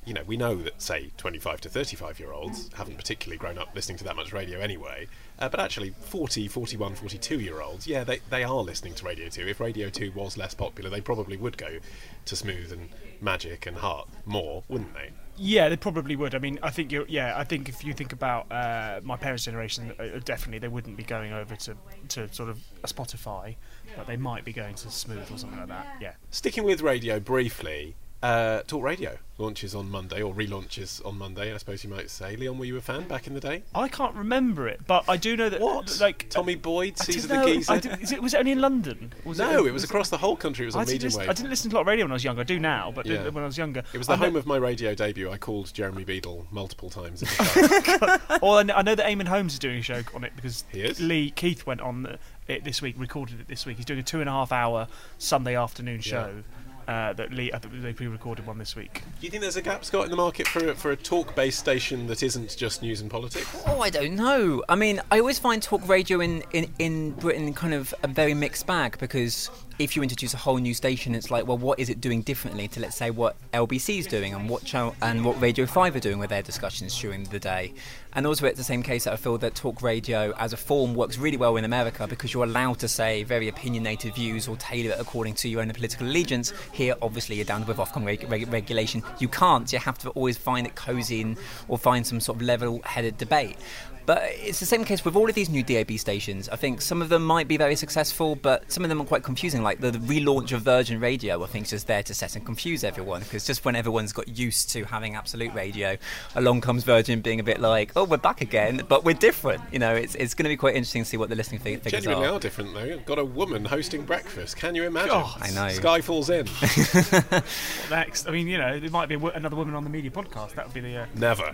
[0.06, 3.70] you know, we know that, say, 25 to 35 year olds haven't particularly grown up
[3.76, 5.08] listening to that much radio anyway.
[5.38, 9.30] Uh, but actually, 40, 41, 42 year olds, yeah, they, they are listening to Radio
[9.30, 9.48] 2.
[9.48, 11.80] If Radio 2 was less popular, they probably would go
[12.26, 12.90] to Smooth and
[13.22, 15.12] Magic and Heart more, wouldn't they?
[15.42, 16.36] Yeah, they probably would.
[16.36, 17.06] I mean, I think you're.
[17.08, 20.98] Yeah, I think if you think about uh, my parents' generation, uh, definitely they wouldn't
[20.98, 21.78] be going over to
[22.10, 23.56] to sort of a Spotify,
[23.96, 25.96] but they might be going to Smooth or something like that.
[26.02, 26.14] Yeah.
[26.30, 31.58] Sticking with radio briefly, uh, Talk Radio launches on Monday, or relaunches on Monday, I
[31.58, 32.36] suppose you might say.
[32.36, 33.64] Leon, were you a fan back in the day?
[33.74, 35.62] I can't remember it, but I do know that.
[35.62, 35.98] What?
[36.02, 37.80] Like Tommy Boyd, I Caesar the know, Geezer?
[37.80, 39.14] Did- it, was it only in London?
[39.24, 40.66] Was no, it was across the whole country.
[40.66, 41.30] It was I on didn't, medium listen, wave.
[41.30, 42.42] I didn't listen to a lot of radio when I was younger.
[42.42, 43.30] I do now, but Yeah.
[43.30, 45.32] when I was younger, It was the I know- home of my radio debut.
[45.32, 47.24] I called Jeremy Beadle multiple times.
[47.24, 48.40] at the time.
[48.42, 50.82] Well, I I know that Eamonn Holmes is doing a show on it because He
[50.82, 51.00] is?
[51.00, 53.78] Leigh Keith went on the, it this week, recorded it this week.
[53.78, 56.44] He's doing a two and a half hour Sunday afternoon show.
[56.90, 59.04] Uh, that Leigh, I think they pre-recorded one this week.
[59.20, 61.60] Do you think there's a gap, Scott, in the market for a, for a talk-based
[61.60, 63.62] station that isn't just news and politics?
[63.68, 64.64] Oh, I don't know.
[64.68, 68.34] I mean, I always find talk radio in, in, in Britain kind of a very
[68.34, 71.90] mixed bag because if you introduce a whole new station, it's like, well, what is
[71.90, 75.40] it doing differently to, let's say, what LBC is doing and what channel and what
[75.40, 77.72] Radio 5 are doing with their discussions during the day?
[78.14, 80.96] And also, it's the same case that I feel that talk radio as a form
[80.96, 84.92] works really well in America because you're allowed to say very opinionated views or tailor
[84.92, 86.52] it according to your own political allegiance.
[86.72, 89.04] Here, obviously, you're down with Ofcom reg- reg- regulation.
[89.20, 89.72] You can't.
[89.72, 91.36] You have to always find it cozy
[91.68, 93.58] or find some sort of level-headed debate.
[94.06, 96.50] But it's the same case with all of these new DAB stations.
[96.50, 99.24] I think some of them might be very successful, but some of them are quite
[99.24, 99.62] confusing.
[99.62, 102.46] Like the, the relaunch of Virgin Radio, I think, is just there to set and
[102.46, 103.22] confuse everyone.
[103.22, 105.98] Because just when everyone's got used to having absolute radio,
[106.36, 109.80] along comes Virgin being a bit like, "Oh, we're back again, but we're different." You
[109.80, 112.04] know, it's it's going to be quite interesting to see what the listening fig- figures
[112.04, 112.34] Genuinely are.
[112.34, 112.84] are different, though.
[112.84, 114.58] You've got a woman hosting breakfast.
[114.58, 115.10] Can you imagine?
[115.10, 115.38] God.
[115.42, 115.70] I know.
[115.70, 116.46] Sky falls in.
[117.90, 120.56] Next, I mean, you know, there might be another woman on the media podcast.
[120.56, 120.98] That would be the.
[120.98, 121.52] Uh, Never.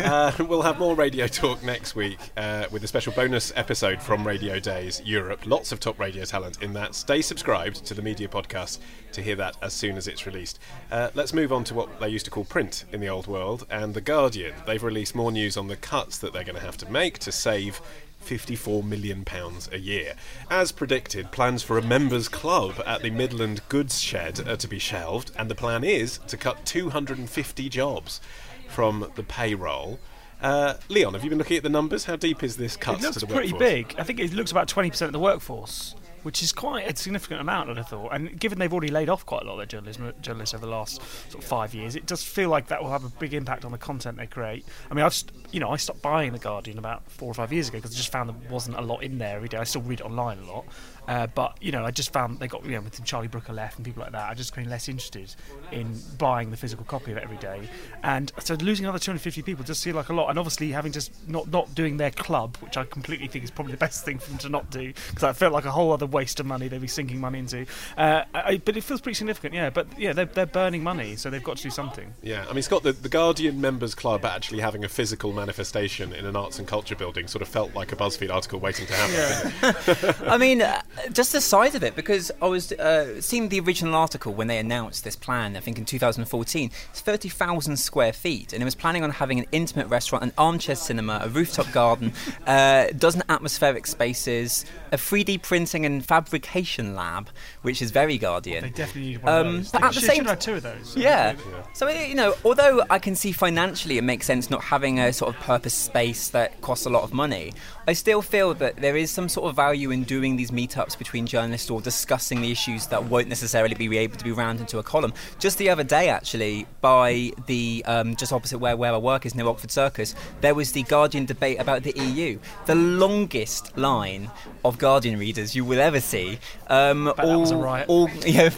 [0.04, 4.24] uh, we'll have more radio talk next week uh, with a special bonus episode from
[4.24, 5.44] Radio Days Europe.
[5.44, 6.94] Lots of top radio talent in that.
[6.94, 8.78] Stay subscribed to the media podcast
[9.10, 10.60] to hear that as soon as it's released.
[10.92, 13.66] Uh, let's move on to what they used to call print in the old world
[13.68, 14.54] and The Guardian.
[14.64, 17.32] They've released more news on the cuts that they're going to have to make to
[17.32, 17.80] save.
[18.20, 20.14] 54 million pounds a year.
[20.50, 24.80] As predicted, plans for a members club at the Midland Goods Shed are to be
[24.80, 28.20] shelved, and the plan is to cut 250 jobs
[28.68, 30.00] from the payroll.
[30.42, 32.04] Uh, Leon, have you been looking at the numbers?
[32.04, 33.58] How deep is this cut it looks pretty workforce?
[33.58, 33.94] big.
[33.98, 35.94] I think it looks about twenty percent of the workforce,
[36.24, 37.70] which is quite a significant amount.
[37.70, 38.10] I'd have thought.
[38.12, 40.70] And given they've already laid off quite a lot of their journalism, journalists over the
[40.70, 43.64] last sort of five years, it does feel like that will have a big impact
[43.64, 44.66] on the content they create.
[44.90, 47.50] I mean, I've st- you know I stopped buying the Guardian about four or five
[47.52, 49.56] years ago because I just found there wasn't a lot in there every day.
[49.56, 50.66] I still read it online a lot,
[51.08, 53.76] uh, but you know I just found they got you know with Charlie Brooker left
[53.76, 54.30] and people like that.
[54.30, 55.34] I just became less interested
[55.72, 57.68] in buying the physical copy of it every day,
[58.02, 60.30] and so losing another 250 people just feel like a lot.
[60.30, 63.72] And obviously having just not not doing their club, which I completely think is probably
[63.72, 66.06] the best thing for them to not do, because I felt like a whole other
[66.06, 67.66] waste of money they'd be sinking money into.
[67.96, 69.70] Uh, I, but it feels pretty significant, yeah.
[69.70, 72.14] But yeah, they're, they're burning money, so they've got to do something.
[72.22, 76.26] Yeah, I mean, Scott, the, the Guardian Members Club actually having a physical manifestation in
[76.26, 79.52] an arts and culture building sort of felt like a BuzzFeed article waiting to happen.
[79.76, 80.20] didn't?
[80.28, 83.94] I mean, uh, just the size of it, because I was uh, seeing the original
[83.94, 86.70] article when they announced this plan, I think in 2014.
[86.90, 90.76] It's 30,000 square feet, and it was planning on having an intimate restaurant, an armchair
[90.76, 92.12] cinema, a rooftop garden,
[92.46, 97.28] uh, a dozen atmospheric spaces, a 3D printing and fabrication lab,
[97.62, 98.62] which is very Guardian.
[98.64, 99.70] They definitely need one of Um, those.
[99.72, 100.96] but They at the same should have two of those.
[100.96, 101.34] Yeah.
[101.74, 105.34] So you know, although I can see financially it makes sense not having a sort
[105.34, 107.52] of purpose space that costs a lot of money,
[107.88, 111.26] I still feel that there is some sort of value in doing these meetups between
[111.26, 114.82] journalists or discussing the issues that won't necessarily be able to be round into a
[114.82, 115.12] column.
[115.38, 119.34] Just the other day, actually, by the um, just opposite where where I work is
[119.34, 124.30] near Oxford Circus, there was the Guardian debate about the EU, the longest line
[124.64, 126.38] of Guardian readers you will ever see.
[126.68, 127.88] Um, all, was a riot.
[127.88, 128.50] all yeah,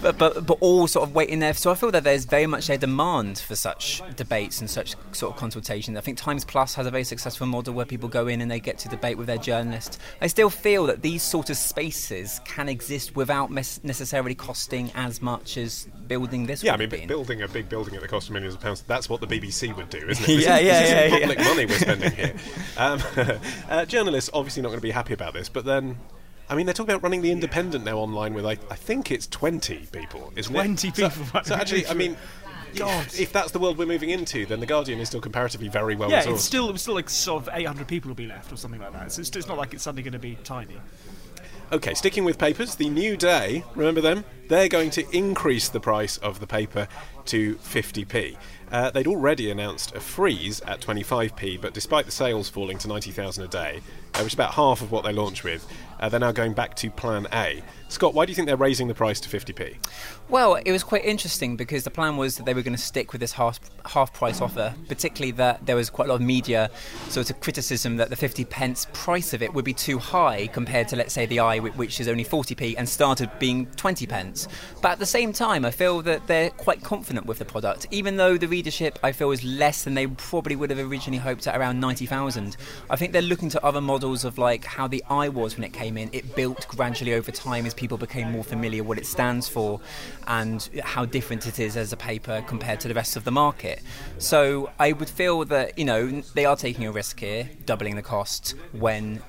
[0.00, 1.54] but, but, but all sort of waiting there.
[1.54, 5.34] So I feel that there's very much a demand for such debates and such sort
[5.34, 5.96] of consultations.
[5.96, 8.60] I think Times Plus has a very successful model where people go in and they
[8.60, 9.98] get to debate with their journalists.
[10.20, 15.20] I still feel that these sort of spaces can exist without mes- necessarily costing as
[15.20, 16.62] much as building this.
[16.64, 17.08] Yeah, I mean, b- been.
[17.08, 19.76] building a big building at the cost of millions of pounds, that's what the BBC
[19.76, 20.40] would do, isn't it?
[20.40, 21.18] Yeah, is- yeah, this yeah, is yeah.
[21.18, 22.34] public money we're spending here.
[22.78, 23.02] Um,
[23.68, 25.98] uh, journalists obviously not going to be happy about this, but then.
[26.48, 29.26] I mean, they're talking about running the Independent now online with, I, I think it's
[29.26, 30.96] 20 people, isn't 20 it?
[30.96, 31.42] So- people.
[31.44, 32.16] So, actually, I mean,
[32.76, 33.04] God.
[33.18, 36.08] if that's the world we're moving into, then The Guardian is still comparatively very well
[36.08, 36.32] Yeah, resourced.
[36.34, 38.92] it's still it's still like sort of 800 people will be left or something like
[38.92, 39.10] that.
[39.10, 40.76] So it's, it's not like it's suddenly going to be tiny.
[41.72, 44.24] Okay, sticking with papers, the New Day, remember them?
[44.48, 46.86] They're going to increase the price of the paper
[47.24, 48.36] to 50p.
[48.70, 53.42] Uh, they'd already announced a freeze at 25p, but despite the sales falling to 90,000
[53.42, 53.80] a day,
[54.16, 55.66] uh, which is about half of what they launched with,
[56.00, 57.62] uh, they're now going back to Plan A.
[57.88, 59.76] Scott, why do you think they're raising the price to 50p?
[60.28, 63.12] Well, it was quite interesting because the plan was that they were going to stick
[63.12, 66.68] with this half half price offer, particularly that there was quite a lot of media
[67.08, 70.88] sort of criticism that the 50 pence price of it would be too high compared
[70.88, 74.48] to, let's say, the i, which is only 40p and started being 20 pence.
[74.82, 78.16] But at the same time, I feel that they're quite confident with the product, even
[78.16, 81.56] though the readership I feel is less than they probably would have originally hoped at
[81.56, 82.56] around 90,000.
[82.90, 85.72] I think they're looking to other models of like how the i was when it
[85.72, 86.08] came in.
[86.12, 89.80] It built gradually over time as people became more familiar what it stands for
[90.26, 93.82] and how different it is as a paper compared to the rest of the market.
[94.18, 98.02] So I would feel that, you know, they are taking a risk here, doubling the
[98.02, 99.22] cost when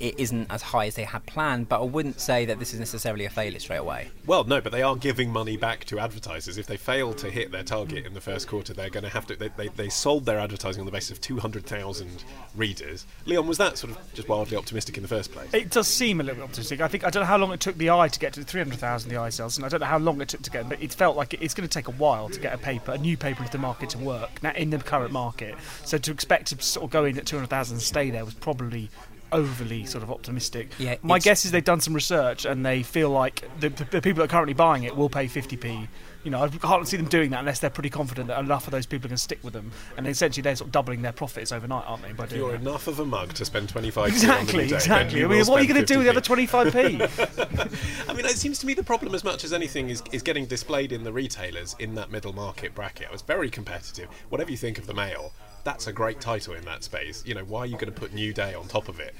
[0.00, 2.78] it isn't as high as they had planned, but I wouldn't say that this is
[2.78, 4.10] necessarily a failure straight away.
[4.26, 6.58] Well, no, but they are giving money back to advertisers.
[6.58, 9.26] If they fail to hit their target in the first quarter, they're going to have
[9.26, 9.36] to.
[9.36, 13.06] They, they, they sold their advertising on the basis of 200,000 readers.
[13.26, 15.52] Leon, was that sort of just wildly optimistic in the first place?
[15.52, 16.80] It does seem a little bit optimistic.
[16.80, 19.10] I think I don't know how long it took the i to get to 300,000
[19.10, 20.68] the i sales, and I don't know how long it took to get.
[20.68, 22.98] But it felt like it's going to take a while to get a paper, a
[22.98, 25.54] new paper into the market to work now in the current market.
[25.84, 28.90] So to expect to sort of go in at 200,000 and stay there was probably
[29.32, 30.70] overly sort of optimistic.
[30.78, 34.00] Yeah, My guess is they've done some research and they feel like the, the, the
[34.00, 35.88] people that are currently buying it will pay 50p.
[36.24, 38.72] You know, I can't see them doing that unless they're pretty confident that enough of
[38.72, 39.70] those people are going to stick with them.
[39.96, 42.12] And essentially, they're sort of doubling their profits overnight, aren't they?
[42.12, 42.60] By doing you're that?
[42.60, 45.24] enough of a mug to spend 25 Exactly, exactly.
[45.24, 48.04] I mean, what are you going to do with the other 25p?
[48.08, 50.46] I mean, it seems to me the problem, as much as anything, is, is getting
[50.46, 53.08] displayed in the retailers in that middle market bracket.
[53.12, 54.08] It's very competitive.
[54.28, 55.32] Whatever you think of the Mail,
[55.68, 57.22] that's a great title in that space.
[57.26, 59.14] You know, why are you going to put New Day on top of it?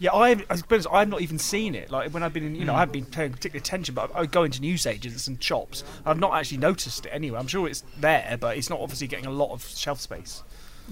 [0.00, 1.88] Yeah, I've, I suppose I've not even seen it.
[1.90, 2.76] Like when I've been, in, you know, Hmm.
[2.78, 5.84] I haven't been paying particular attention, but I go into newsagents and shops.
[6.04, 7.38] I've not actually noticed it anyway.
[7.38, 10.42] I'm sure it's there, but it's not obviously getting a lot of shelf space.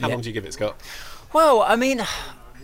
[0.01, 0.15] How Yeah.
[0.15, 0.81] long do you give it, Scott?
[1.33, 1.99] Well, I mean,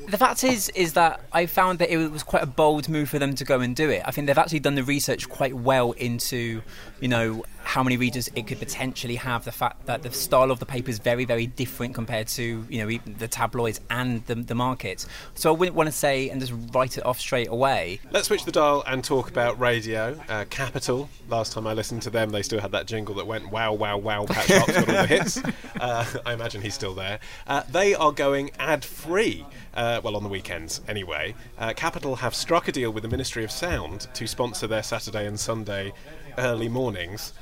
[0.08, 3.18] the fact is, is that I found that it was quite a bold move for
[3.18, 4.02] them to go and do it.
[4.04, 6.62] I think they've actually done the research quite well into,
[7.00, 9.44] you know, how many readers it could potentially have.
[9.44, 12.78] The fact that the style of the paper is very, very different compared to, you
[12.78, 15.04] know, even the tabloids and the, the market.
[15.34, 17.98] So I wouldn't want to say and just write it off straight away.
[18.12, 20.18] Let's switch the dial and talk about radio.
[20.28, 21.08] Uh, Capital.
[21.28, 23.98] Last time I listened to them, they still had that jingle that went "Wow, wow,
[23.98, 25.42] wow." Pat Sharp's got all the hits.
[25.80, 27.18] Uh, I imagine he's still there.
[27.48, 29.44] Uh, they are going ad-free.
[29.74, 31.34] Uh, well, on the weekends anyway.
[31.58, 35.26] Uh, Capital have struck a deal with the Ministry of Sound to sponsor their Saturday
[35.26, 35.92] and Sunday
[36.38, 37.32] early mornings.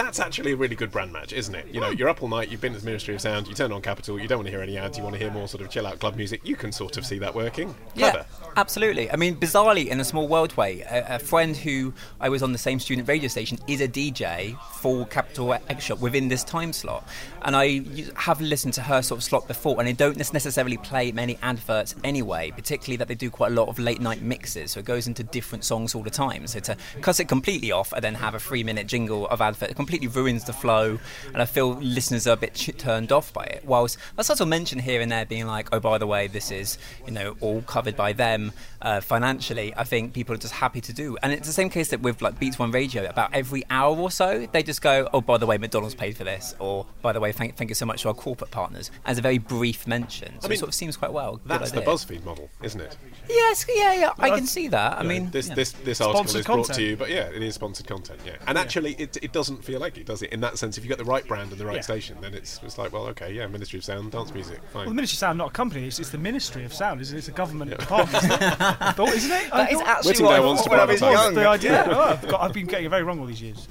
[0.00, 1.66] That's actually a really good brand match, isn't it?
[1.70, 3.70] You know, you're up all night, you've been at the Ministry of Sound, you turn
[3.70, 5.62] on Capital, you don't want to hear any ads, you want to hear more sort
[5.62, 6.40] of chill out club music.
[6.42, 7.74] You can sort of see that working.
[7.94, 8.24] Clever.
[8.28, 9.10] Yeah, absolutely.
[9.10, 12.52] I mean, bizarrely, in a small world way, a, a friend who I was on
[12.52, 16.72] the same student radio station is a DJ for Capital X Shop within this time
[16.72, 17.06] slot.
[17.42, 17.84] And I
[18.16, 21.94] have listened to her sort of slot before, and they don't necessarily play many adverts
[22.04, 24.70] anyway, particularly that they do quite a lot of late night mixes.
[24.70, 26.46] So it goes into different songs all the time.
[26.46, 29.76] So to cut it completely off and then have a three minute jingle of advert,
[29.90, 30.98] completely completely ruins the flow,
[31.32, 33.64] and I feel listeners are a bit turned off by it.
[33.64, 36.50] Whilst I sort of mention here and there being like, oh, by the way, this
[36.52, 39.74] is you know all covered by them uh, financially.
[39.76, 42.22] I think people are just happy to do, and it's the same case that with
[42.22, 43.04] like Beats One Radio.
[43.04, 46.22] About every hour or so, they just go, oh, by the way, McDonald's paid for
[46.24, 49.18] this, or by the way, thank, thank you so much to our corporate partners, as
[49.18, 50.40] a very brief mention.
[50.40, 51.36] So mean, it sort of seems quite well.
[51.36, 51.80] Good That's the.
[51.82, 52.96] BuzzFeed model, isn't it?
[53.28, 54.12] Yes, yeah, yeah.
[54.18, 54.98] I Well, can see that.
[54.98, 55.54] I You know, mean, this yeah.
[55.54, 56.76] this this article Sponsored is brought content.
[56.76, 58.20] to you, but yeah, it is sponsored content.
[58.24, 60.32] Yeah, and actually, it, it doesn't feel like it, does it?
[60.32, 61.80] In that sense, if you get the right brand and the right Yeah.
[61.82, 64.82] station, then it's it's like, well, okay, yeah, Ministry of Sound, dance music, fine.
[64.82, 67.16] Well, the Ministry of Sound, not a company, it's, it's the Ministry of Sound, isn't
[67.16, 67.18] it?
[67.18, 68.42] It's a government department, isn't it?
[68.60, 69.50] I thought, isn't it?
[69.50, 71.34] That is thought- actually Whittingdale what wants to when I was young.
[71.34, 71.86] the idea.
[71.90, 73.66] Oh, I've, got, I've been getting it very wrong all these years.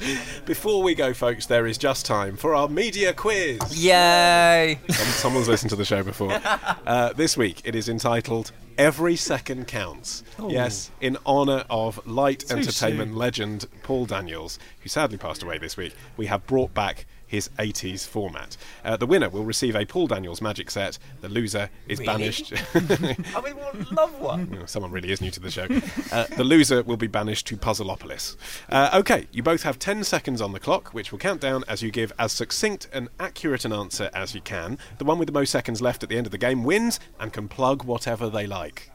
[0.46, 3.60] Before we go, folks, there is just time for our media quiz.
[3.84, 4.80] Yay!
[4.90, 6.40] Someone's listened to the show before.
[6.90, 10.50] Uh, this week, it is entitled "Every Second Counts." Oh.
[10.50, 13.18] Yes, in honour of light Too entertainment soon.
[13.18, 15.94] legend Paul Daniels, who sadly passed away this week.
[16.16, 18.58] We have brought back his 80s format.
[18.84, 20.98] Uh, the winner will receive a Paul Daniels magic set.
[21.22, 22.06] The loser is Really?
[22.12, 22.54] banished.
[22.76, 24.58] I mean, would love one.
[24.62, 25.68] Oh, Someone really is new to the show.
[26.12, 28.36] Uh, the loser will be banished to Puzzleopolis.
[28.70, 31.82] Uh, okay, you both have 10 seconds on the clock, which will count down as
[31.82, 34.78] you give as succinct and accurate an answer as you can.
[34.98, 37.32] The one with the most seconds left at the end of the game wins and
[37.32, 38.90] can plug whatever they like.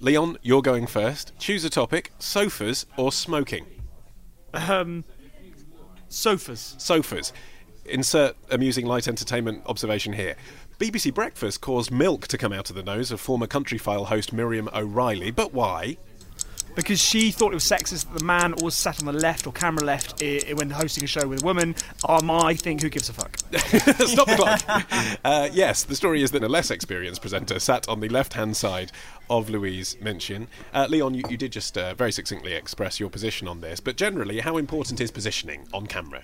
[0.00, 1.32] Leon, you're going first.
[1.38, 3.66] Choose a topic sofas or smoking?
[4.54, 5.04] Um,
[6.08, 6.76] sofas.
[6.78, 7.32] Sofas.
[7.88, 10.36] Insert amusing light entertainment observation here.
[10.78, 14.68] BBC Breakfast caused milk to come out of the nose of former Countryfile host Miriam
[14.74, 15.96] O'Reilly, but why?
[16.76, 19.52] Because she thought it was sexist that the man always sat on the left or
[19.52, 21.74] camera left i- i- when hosting a show with a woman.
[22.08, 23.36] Um, I think who gives a fuck?
[24.06, 25.18] Stop the clock.
[25.24, 28.56] Uh, yes, the story is that a less experienced presenter sat on the left hand
[28.56, 28.92] side
[29.28, 30.46] of Louise Minchin.
[30.72, 33.96] Uh, Leon, you, you did just uh, very succinctly express your position on this, but
[33.96, 36.22] generally, how important is positioning on camera?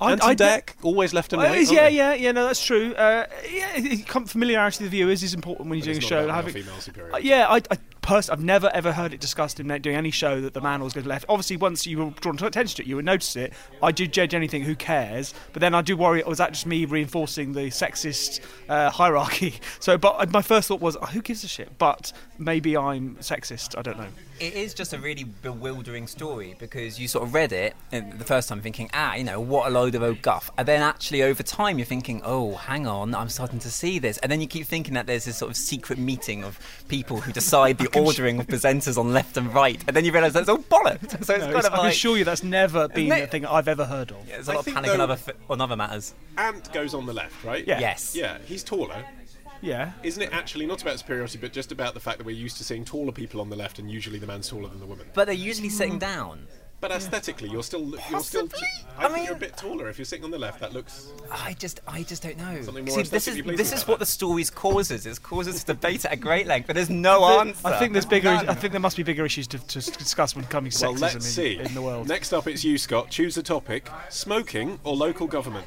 [0.00, 1.70] I- Anti I- Dec, always left and Uh, right.
[1.70, 2.32] yeah, yeah, yeah.
[2.32, 2.94] No, that's true.
[2.94, 6.04] Uh, yeah, it- it- com- familiarity with the viewers is important when you're But doing
[6.04, 6.16] a show.
[6.16, 7.16] not about Having- male-female superiority.
[7.16, 10.40] Uh, yeah, I, I pers- I've never ever heard it discussed in doing any show
[10.40, 11.26] that the man was going to left.
[11.28, 13.52] Obviously, once you were drawn to attention to it, you would notice it.
[13.82, 14.62] I do judge anything.
[14.62, 15.34] Who cares?
[15.52, 16.22] But then I do worry.
[16.22, 19.54] Was that just me reinforcing the sexist uh, hierarchy?
[19.80, 21.76] So, but uh, my first thought was, oh, who gives a shit?
[21.78, 23.76] But maybe I'm sexist.
[23.76, 24.08] I don't know.
[24.38, 28.48] It is just a really bewildering story because you sort of read it the first
[28.48, 30.50] time thinking, ah, you know, what a load of old guff.
[30.58, 34.18] And then actually over time you're thinking, oh, hang on, I'm starting to see this.
[34.18, 37.32] And then you keep thinking that there's this sort of secret meeting of people who
[37.32, 39.82] decide the ordering of presenters on left and right.
[39.86, 41.10] And then you realise that's all bollocks.
[41.10, 43.26] So it's No, kind it's- of I can assure you that's never been it- a
[43.26, 44.18] thing I've ever heard of.
[44.28, 46.14] Yeah, there's a I lot of panic on um, other, on other matters.
[46.38, 47.66] Ant goes on the left, right?
[47.66, 47.80] Yeah.
[47.80, 48.14] Yes.
[48.14, 49.04] Yeah, he's taller.
[49.62, 49.92] Yeah.
[50.02, 52.64] Isn't it actually not about superiority, but just about the fact that we're used to
[52.64, 55.06] seeing taller people on the left, and usually the man's taller than the woman?
[55.14, 56.46] But they're usually sitting down.
[56.78, 58.46] But aesthetically, you're still you're still.
[58.48, 58.58] Possibly.
[58.98, 60.60] I, I think mean- you're a bit taller if you're sitting on the left.
[60.60, 61.08] That looks.
[61.32, 62.60] I just, I just don't know.
[62.62, 64.04] Something more See, this is this is what that.
[64.04, 65.06] the stories causes.
[65.06, 67.66] It causes debate at a great length, but there's no answer.
[67.66, 68.32] I think there's bigger.
[68.34, 68.48] None.
[68.50, 70.94] I think there must be bigger issues to, to discuss when it comes to Well,
[70.94, 71.58] sexism let's in, see.
[71.58, 72.08] in the world.
[72.08, 73.10] Next up, it's you, Scott.
[73.10, 75.66] Choose a topic: smoking or local government.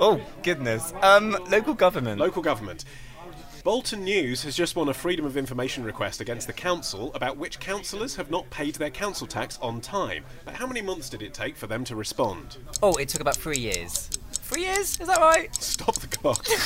[0.00, 0.92] Oh goodness.
[1.02, 2.18] Um, local government.
[2.18, 2.84] Local government.
[3.66, 7.58] Bolton News has just won a Freedom of Information request against the council about which
[7.58, 10.22] councillors have not paid their council tax on time.
[10.44, 12.58] But how many months did it take for them to respond?
[12.80, 14.08] oh, it took about three years.
[14.34, 15.00] Three years?
[15.00, 15.52] Is that right?
[15.56, 16.46] Stop the clock.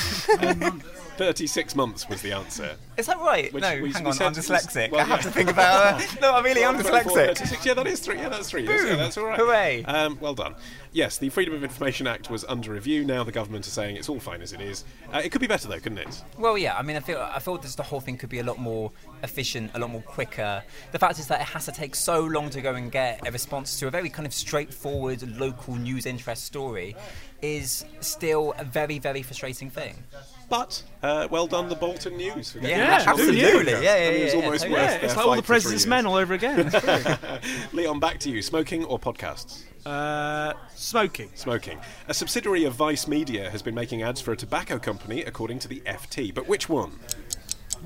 [0.40, 0.82] Um,
[1.20, 2.74] 36 months was the answer.
[2.96, 3.52] Is that right?
[3.52, 4.22] Which no, we- hang we on.
[4.22, 4.90] I'm was- dyslexic.
[4.90, 5.24] well, I have yeah.
[5.24, 6.00] to think about.
[6.00, 7.36] Uh, no, I really am 24, dyslexic.
[7.36, 8.16] 36, yeah, that is three.
[8.16, 8.62] Yeah, that's three.
[8.62, 8.98] Yes, yeah, Boom.
[8.98, 9.38] that's all right.
[9.38, 9.84] Hooray.
[9.84, 10.54] Um, well done.
[10.92, 13.04] Yes, the Freedom of Information Act was under review.
[13.04, 14.84] Now the government is saying it's all fine as it is.
[15.12, 16.24] Uh, it could be better though, couldn't it?
[16.38, 16.74] Well, yeah.
[16.74, 18.90] I mean, I feel I feel this the whole thing could be a lot more
[19.22, 20.62] efficient, a lot more quicker.
[20.92, 23.30] The fact is that it has to take so long to go and get a
[23.30, 26.96] response to a very kind of straightforward local news interest story
[27.42, 30.02] is still a very very frustrating thing.
[30.50, 32.52] But uh, well done, the Bolton News.
[32.52, 33.36] For getting Yeah, the absolutely.
[33.36, 33.82] news Yeah, broadcast.
[33.84, 34.80] yeah, I mean, it was yeah, almost totally.
[34.80, 36.72] worth yeah, it's like all the president's men all over again.
[37.72, 38.42] Leon, back to you.
[38.42, 39.62] Smoking or podcasts?
[39.86, 41.30] uh, smoking.
[41.34, 41.78] Smoking.
[42.08, 45.68] A subsidiary of Vice Media has been making ads for a tobacco company, according to
[45.68, 46.34] the FT.
[46.34, 46.98] But which one?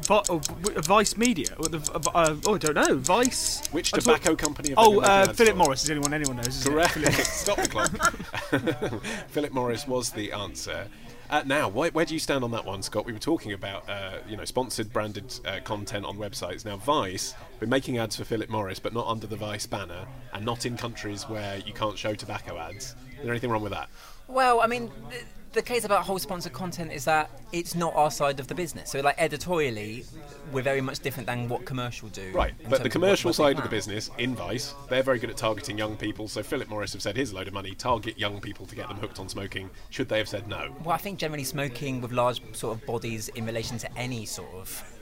[0.09, 1.51] Vi- w- Vice Media.
[1.57, 2.97] What the- uh, oh, I don't know.
[2.97, 3.65] Vice.
[3.71, 4.75] Which tobacco thought- company?
[4.77, 5.55] Oh, uh, Philip?
[5.57, 6.65] Morris is anyone anyone knows.
[6.65, 6.95] Correct.
[7.27, 7.91] Stop the clock.
[9.29, 10.89] Philip Morris was the answer.
[11.31, 13.07] Uh, now, where, do you stand on that one, Scott?
[13.07, 16.65] We were talking about, uh, you know, sponsored branded uh, content on websites.
[16.65, 20.45] Now, Vice been making ads for Philip Morris, but not under the Vice banner, and
[20.45, 22.95] not in countries where you can't show tobacco ads.
[23.19, 23.89] Is there anything wrong with that?
[24.29, 25.25] Well, I mean, th-
[25.55, 28.91] the case about whole sponsored content is that it's not our side of the business.
[28.91, 30.05] So, like editorially,
[30.53, 32.33] we're very much different than what commercial do.
[32.33, 35.37] Right, but the commercial what side of the business, in Vice, they're very good at
[35.37, 36.29] targeting young people.
[36.29, 38.89] So Philip Morris have said, here's a load of money, target young people to get
[38.89, 39.71] them hooked on smoking.
[39.91, 40.75] Should they have said no?
[40.85, 44.53] Well, I think generally smoking with large sort of bodies in relation to any sort
[44.55, 44.94] of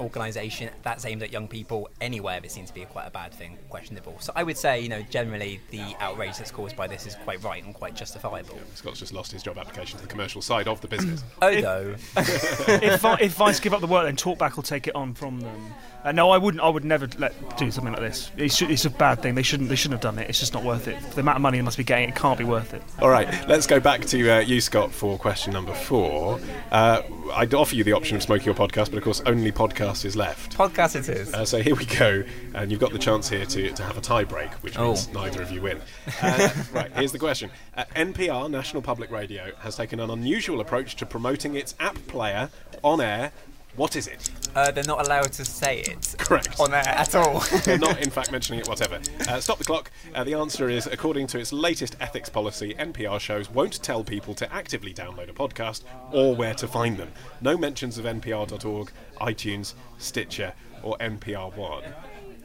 [0.00, 3.58] organisation that's aimed at young people anywhere, it seems to be quite a bad thing,
[3.68, 4.16] questionable.
[4.20, 7.42] So I would say, you know, generally the outrage that's caused by this is quite
[7.42, 8.58] right and quite justifiable.
[8.74, 11.22] Scott's just lost his job application to the commercial side of the business.
[11.40, 15.14] Although, if, Vi- if Vice give up the work, then Talkback will take it on
[15.14, 15.74] from them.
[16.04, 16.62] Uh, no, I wouldn't.
[16.62, 18.30] I would never let do something like this.
[18.36, 19.34] It should, it's a bad thing.
[19.34, 19.68] They shouldn't.
[19.68, 20.30] They shouldn't have done it.
[20.30, 20.98] It's just not worth it.
[21.02, 22.82] For the amount of money they must be getting, it can't be worth it.
[23.00, 26.40] All right, let's go back to uh, you, Scott, for question number four.
[26.70, 27.02] Uh,
[27.34, 30.14] I'd offer you the option of smoking your podcast, but of course, only podcast is
[30.16, 30.56] left.
[30.56, 31.34] podcast it is.
[31.34, 32.22] Uh, so here we go,
[32.54, 35.12] and you've got the chance here to, to have a tie break, which means Oh.
[35.20, 35.80] neither of you win.
[36.22, 37.50] Uh, right, here's the question.
[37.76, 42.50] Uh, NPR, National Public Radio, has taken an unusual approach to promoting its app player
[42.84, 43.32] on air.
[43.78, 44.28] What is it?
[44.56, 46.58] Uh, they're not allowed to say it Correct.
[46.58, 47.38] on air at all.
[47.64, 48.98] They're not, in fact, mentioning it whatever.
[49.28, 49.92] Uh, stop the clock.
[50.16, 54.34] Uh, the answer is according to its latest ethics policy, NPR shows won't tell people
[54.34, 57.12] to actively download a podcast or where to find them.
[57.40, 61.84] No mentions of npr.org, iTunes, Stitcher, or NPR One.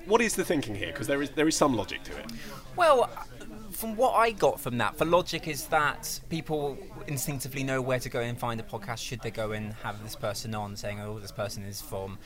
[0.06, 0.92] What is the thinking here?
[0.92, 2.26] Because there is there is some logic to it.
[2.76, 3.10] Well,
[3.84, 6.78] from what I got from that, the logic is that people
[7.08, 10.16] instinctively know where to go and find a podcast should they go and have this
[10.16, 12.18] person on saying, oh, this person is from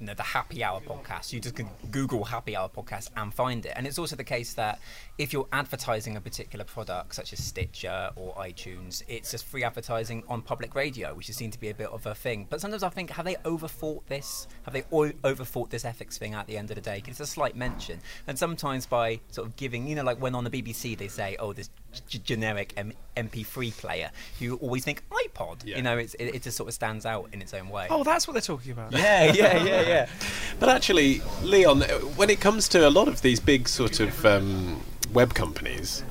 [0.00, 1.32] you know, the Happy Hour podcast.
[1.32, 3.74] You just can Google Happy Hour podcast and find it.
[3.76, 4.80] And it's also the case that
[5.16, 10.24] if you're advertising a particular product, such as Stitcher or iTunes, it's just free advertising
[10.28, 12.46] on public radio, which is seen to be a bit of a thing.
[12.50, 14.48] But sometimes I think, have they overthought this?
[14.64, 17.00] Have they o- overthought this ethics thing at the end of the day?
[17.00, 18.00] 'Cause it's a slight mention.
[18.26, 21.36] And sometimes by sort of giving, you know, like when on the BBC they say,
[21.38, 21.70] oh, this
[22.08, 24.10] g- generic M- MP3 player,
[24.40, 25.62] you always think iPod.
[25.64, 25.76] Yeah.
[25.76, 27.86] You know, it's, it, it just sort of stands out in its own way.
[27.88, 28.90] Oh, that's what they're talking about.
[28.90, 30.08] yeah, yeah, yeah, yeah.
[30.58, 31.86] But actually, Leon, uh,
[32.16, 34.80] when it comes to a lot of these big sort of um,
[35.12, 36.02] web companies,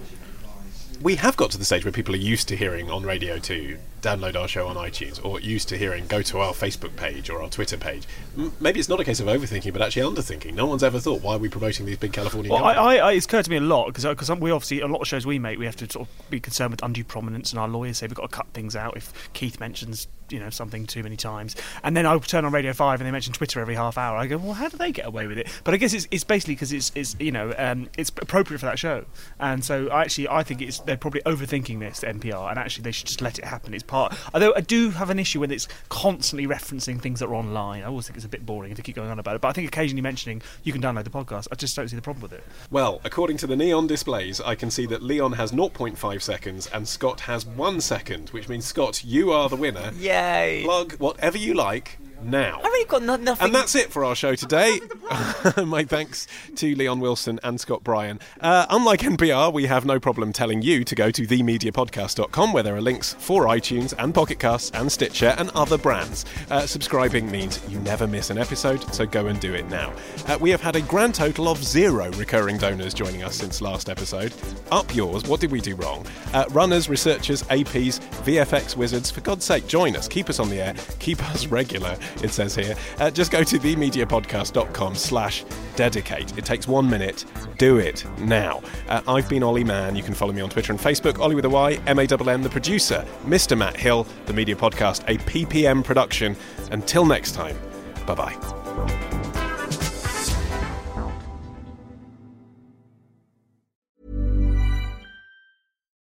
[1.02, 3.78] we have got to the stage where people are used to hearing on radio to
[4.04, 7.41] download our show on iTunes, or used to hearing go to our Facebook page or
[7.41, 8.04] our Twitter page.
[8.38, 10.54] M- maybe it's not a case of overthinking, but actually underthinking.
[10.54, 12.74] No one's ever thought, why are we promoting these big California Well, I?
[12.74, 15.26] I, I, it's occurred to me a lot because we obviously a lot of shows
[15.26, 17.97] we make we have to sort of be concerned with undue prominence, and our lawyers
[17.97, 21.16] say we've got to cut things out if Keith mentions you know something too many
[21.16, 21.56] times.
[21.84, 24.18] And then I turn on Radio Five and they mention Twitter every half hour.
[24.18, 25.47] I go, well, how do they get away with it?
[25.64, 28.66] But I guess it's, it's basically because it's, it's you know um, it's appropriate for
[28.66, 29.06] that show,
[29.39, 32.91] and so I actually I think it's they're probably overthinking this NPR, and actually they
[32.91, 33.74] should just let it happen.
[33.74, 34.18] It's part.
[34.34, 37.84] Although I do have an issue when it's constantly referencing things that are online.
[37.84, 39.41] I always think it's a bit boring to keep going on about it.
[39.41, 42.02] But I think occasionally mentioning you can download the podcast, I just don't see the
[42.02, 42.44] problem with it.
[42.72, 46.88] Well, according to the neon displays, I can see that Leon has 0.5 seconds and
[46.88, 49.91] Scott has one second, which means, Scott, you are the winner.
[49.98, 50.64] Yay.
[50.66, 52.60] Plug whatever you like now.
[52.64, 53.46] I really got no- nothing.
[53.46, 54.80] And that's it for our show today.
[55.66, 58.20] My thanks to Leon Wilson and Scott Bryan.
[58.42, 62.76] Uh, unlike NPR, we have no problem telling you to go to themediapodcast.com where there
[62.76, 66.26] are links for iTunes and Pocket Casts and Stitcher and other brands.
[66.50, 69.94] Uh, subscribing means you never miss an episode, so go and do it now.
[70.28, 73.90] Uh, we have had a grand total of zero recurring donors joining us since last
[73.90, 74.34] episode.
[74.72, 76.06] Up yours, what did we do wrong?
[76.34, 80.08] Uh, runners, researchers, APs, VFX wizards, for God's sake, join us.
[80.08, 80.76] Keep us on the air.
[81.00, 82.76] Keep us regular, it says here.
[82.99, 85.45] Uh, just go to themediapodcast.com slash
[85.76, 86.38] dedicate.
[86.38, 87.26] It takes one minute.
[87.57, 88.61] Do it now.
[88.88, 89.95] Uh, I've been Olly Mann.
[89.95, 91.20] You can follow me on Twitter and Facebook.
[91.20, 93.05] Olly with a Y, M-A-N-N, the producer.
[93.26, 93.57] Mr.
[93.57, 96.36] Matt Hill, the Media Podcast, a PPM production.
[96.72, 97.57] Until next time,
[98.05, 98.62] bye-bye.